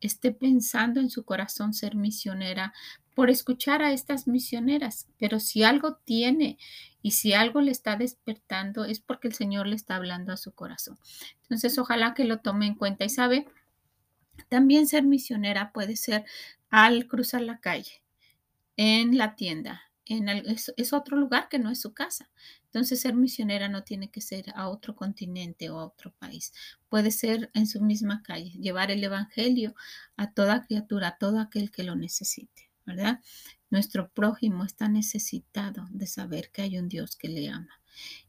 esté 0.00 0.32
pensando 0.32 1.00
en 1.00 1.10
su 1.10 1.24
corazón 1.24 1.72
ser 1.74 1.94
misionera 1.94 2.72
por 3.14 3.30
escuchar 3.30 3.82
a 3.82 3.92
estas 3.92 4.26
misioneras, 4.26 5.06
pero 5.18 5.38
si 5.38 5.62
algo 5.62 5.96
tiene 5.96 6.58
y 7.02 7.12
si 7.12 7.34
algo 7.34 7.60
le 7.60 7.70
está 7.70 7.96
despertando 7.96 8.84
es 8.84 9.00
porque 9.00 9.28
el 9.28 9.34
Señor 9.34 9.66
le 9.66 9.76
está 9.76 9.96
hablando 9.96 10.32
a 10.32 10.36
su 10.36 10.52
corazón. 10.52 10.98
Entonces, 11.42 11.78
ojalá 11.78 12.14
que 12.14 12.24
lo 12.24 12.38
tome 12.38 12.66
en 12.66 12.74
cuenta 12.74 13.04
y 13.04 13.10
sabe, 13.10 13.46
también 14.48 14.86
ser 14.86 15.04
misionera 15.04 15.72
puede 15.72 15.96
ser 15.96 16.24
al 16.70 17.06
cruzar 17.06 17.42
la 17.42 17.60
calle, 17.60 18.02
en 18.76 19.18
la 19.18 19.36
tienda, 19.36 19.82
en 20.06 20.28
es, 20.28 20.92
otro 20.92 21.16
lugar 21.16 21.48
que 21.48 21.58
no 21.58 21.70
es 21.70 21.80
su 21.80 21.92
casa. 21.92 22.30
Entonces, 22.64 23.00
ser 23.00 23.14
misionera 23.14 23.68
no 23.68 23.84
tiene 23.84 24.10
que 24.10 24.20
ser 24.20 24.46
a 24.54 24.68
otro 24.68 24.96
continente 24.96 25.70
o 25.70 25.78
a 25.78 25.86
otro 25.86 26.12
país. 26.12 26.52
Puede 26.88 27.10
ser 27.10 27.50
en 27.54 27.66
su 27.66 27.80
misma 27.80 28.22
calle, 28.22 28.50
llevar 28.58 28.90
el 28.90 29.04
Evangelio 29.04 29.74
a 30.16 30.32
toda 30.32 30.62
criatura, 30.62 31.08
a 31.08 31.18
todo 31.18 31.38
aquel 31.40 31.70
que 31.70 31.84
lo 31.84 31.96
necesite, 31.96 32.70
¿verdad? 32.86 33.20
Nuestro 33.72 34.10
prójimo 34.10 34.64
está 34.64 34.90
necesitado 34.90 35.88
de 35.92 36.06
saber 36.06 36.50
que 36.50 36.60
hay 36.60 36.76
un 36.76 36.90
Dios 36.90 37.16
que 37.16 37.28
le 37.28 37.48
ama. 37.48 37.80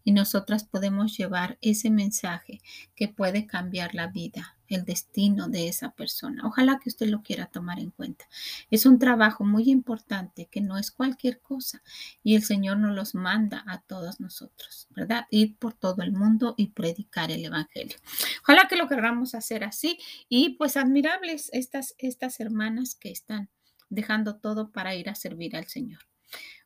Y 0.05 0.13
nosotras 0.13 0.63
podemos 0.63 1.17
llevar 1.17 1.57
ese 1.59 1.89
mensaje 1.89 2.61
que 2.95 3.09
puede 3.09 3.45
cambiar 3.45 3.93
la 3.93 4.07
vida, 4.07 4.55
el 4.69 4.85
destino 4.85 5.49
de 5.49 5.67
esa 5.67 5.91
persona. 5.91 6.47
Ojalá 6.47 6.79
que 6.81 6.87
usted 6.87 7.07
lo 7.07 7.23
quiera 7.23 7.47
tomar 7.47 7.79
en 7.79 7.91
cuenta. 7.91 8.25
Es 8.71 8.85
un 8.85 8.99
trabajo 8.99 9.43
muy 9.43 9.69
importante 9.69 10.47
que 10.49 10.61
no 10.61 10.77
es 10.77 10.91
cualquier 10.91 11.41
cosa 11.41 11.83
y 12.23 12.35
el 12.35 12.43
Señor 12.43 12.77
nos 12.77 12.95
los 12.95 13.13
manda 13.13 13.65
a 13.67 13.81
todos 13.81 14.21
nosotros, 14.21 14.87
¿verdad? 14.91 15.27
Ir 15.29 15.57
por 15.57 15.73
todo 15.73 16.03
el 16.03 16.13
mundo 16.13 16.55
y 16.55 16.67
predicar 16.67 17.31
el 17.31 17.43
Evangelio. 17.43 17.97
Ojalá 18.43 18.69
que 18.69 18.77
lo 18.77 18.87
queramos 18.87 19.35
hacer 19.35 19.65
así 19.65 19.99
y 20.29 20.51
pues 20.51 20.77
admirables 20.77 21.49
estas, 21.51 21.95
estas 21.97 22.39
hermanas 22.39 22.95
que 22.95 23.11
están 23.11 23.49
dejando 23.93 24.37
todo 24.37 24.71
para 24.71 24.95
ir 24.95 25.09
a 25.09 25.15
servir 25.15 25.55
al 25.55 25.67
Señor. 25.67 26.01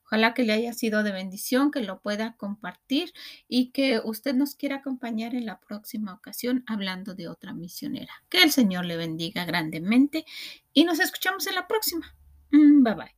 Ojalá 0.07 0.33
que 0.33 0.43
le 0.43 0.53
haya 0.53 0.71
sido 0.71 1.03
de 1.03 1.11
bendición, 1.11 1.69
que 1.69 1.81
lo 1.81 1.99
pueda 1.99 2.37
compartir 2.37 3.11
y 3.49 3.71
que 3.71 3.99
usted 4.01 4.33
nos 4.33 4.55
quiera 4.55 4.77
acompañar 4.77 5.35
en 5.35 5.45
la 5.45 5.59
próxima 5.59 6.13
ocasión 6.13 6.63
hablando 6.65 7.13
de 7.13 7.27
otra 7.27 7.53
misionera. 7.53 8.13
Que 8.29 8.41
el 8.41 8.51
Señor 8.51 8.85
le 8.85 8.95
bendiga 8.95 9.43
grandemente 9.43 10.23
y 10.71 10.85
nos 10.85 11.01
escuchamos 11.01 11.45
en 11.47 11.55
la 11.55 11.67
próxima. 11.67 12.15
Mm, 12.51 12.83
bye 12.83 12.93
bye. 12.95 13.17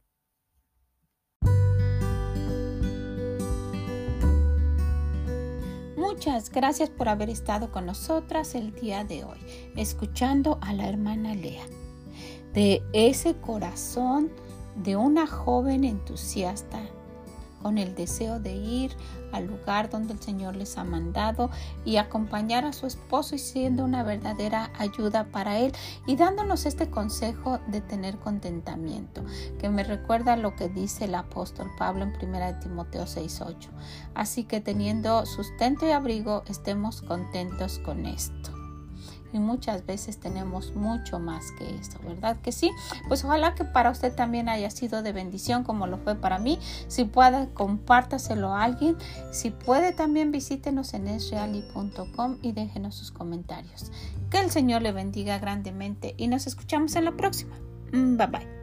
Muchas 5.96 6.50
gracias 6.50 6.90
por 6.90 7.08
haber 7.08 7.30
estado 7.30 7.72
con 7.72 7.86
nosotras 7.86 8.56
el 8.56 8.74
día 8.74 9.04
de 9.04 9.24
hoy, 9.24 9.38
escuchando 9.76 10.58
a 10.62 10.74
la 10.74 10.90
hermana 10.90 11.36
Lea. 11.36 11.66
De 12.54 12.82
ese 12.94 13.36
corazón 13.36 14.32
de 14.76 14.96
una 14.96 15.28
joven 15.28 15.84
entusiasta 15.84 16.80
con 17.62 17.78
el 17.78 17.96
deseo 17.96 18.40
de 18.40 18.54
ir 18.56 18.92
al 19.32 19.46
lugar 19.48 19.90
donde 19.90 20.14
el 20.14 20.20
Señor 20.22 20.56
les 20.56 20.78
ha 20.78 20.84
mandado 20.84 21.50
y 21.86 21.98
acompañar 21.98 22.66
a 22.66 22.74
su 22.74 22.88
esposo 22.88 23.36
y 23.36 23.40
siendo 23.40 23.84
una 23.84 24.04
verdadera 24.04 24.72
ayuda 24.78 25.26
para 25.26 25.60
él 25.60 25.74
y 26.08 26.16
dándonos 26.16 26.66
este 26.66 26.90
consejo 26.90 27.60
de 27.68 27.82
tener 27.82 28.18
contentamiento, 28.18 29.24
que 29.60 29.70
me 29.70 29.84
recuerda 29.84 30.36
lo 30.36 30.56
que 30.56 30.70
dice 30.70 31.06
el 31.06 31.16
apóstol 31.16 31.70
Pablo 31.78 32.04
en 32.04 32.14
1 32.14 32.60
Timoteo 32.60 33.06
6:8. 33.06 33.70
Así 34.16 34.46
que 34.46 34.62
teniendo 34.62 35.26
sustento 35.26 35.88
y 35.88 35.92
abrigo, 35.92 36.44
estemos 36.48 37.02
contentos 37.02 37.80
con 37.80 38.06
esto. 38.06 38.59
Y 39.34 39.40
muchas 39.40 39.86
veces 39.86 40.20
tenemos 40.20 40.76
mucho 40.76 41.20
más 41.20 41.52
que 41.58 41.76
esto, 41.76 42.00
¿verdad 42.08 42.38
que 42.42 42.52
sí? 42.52 42.72
Pues 43.08 43.24
ojalá 43.24 43.56
que 43.56 43.64
para 43.64 43.92
usted 43.92 44.14
también 44.14 44.50
haya 44.50 44.70
sido 44.70 45.02
de 45.02 45.12
bendición 45.12 45.64
como 45.64 45.88
lo 45.88 45.98
fue 45.98 46.16
para 46.16 46.40
mí. 46.40 46.60
Si 46.88 47.06
puede, 47.06 47.50
compártaselo 47.54 48.54
a 48.54 48.64
alguien. 48.64 48.98
Si 49.32 49.52
puede, 49.52 49.92
también 49.94 50.32
visítenos 50.32 50.94
en 50.94 51.08
esreali.com 51.08 52.38
y 52.42 52.52
déjenos 52.52 52.96
sus 52.96 53.12
comentarios. 53.12 53.92
Que 54.30 54.40
el 54.40 54.52
Señor 54.52 54.82
le 54.82 54.92
bendiga 54.92 55.40
grandemente 55.40 56.16
y 56.18 56.28
nos 56.28 56.48
escuchamos 56.48 56.96
en 56.96 57.06
la 57.06 57.12
próxima. 57.12 57.56
Mm, 57.92 58.18
bye 58.18 58.28
bye. 58.28 58.59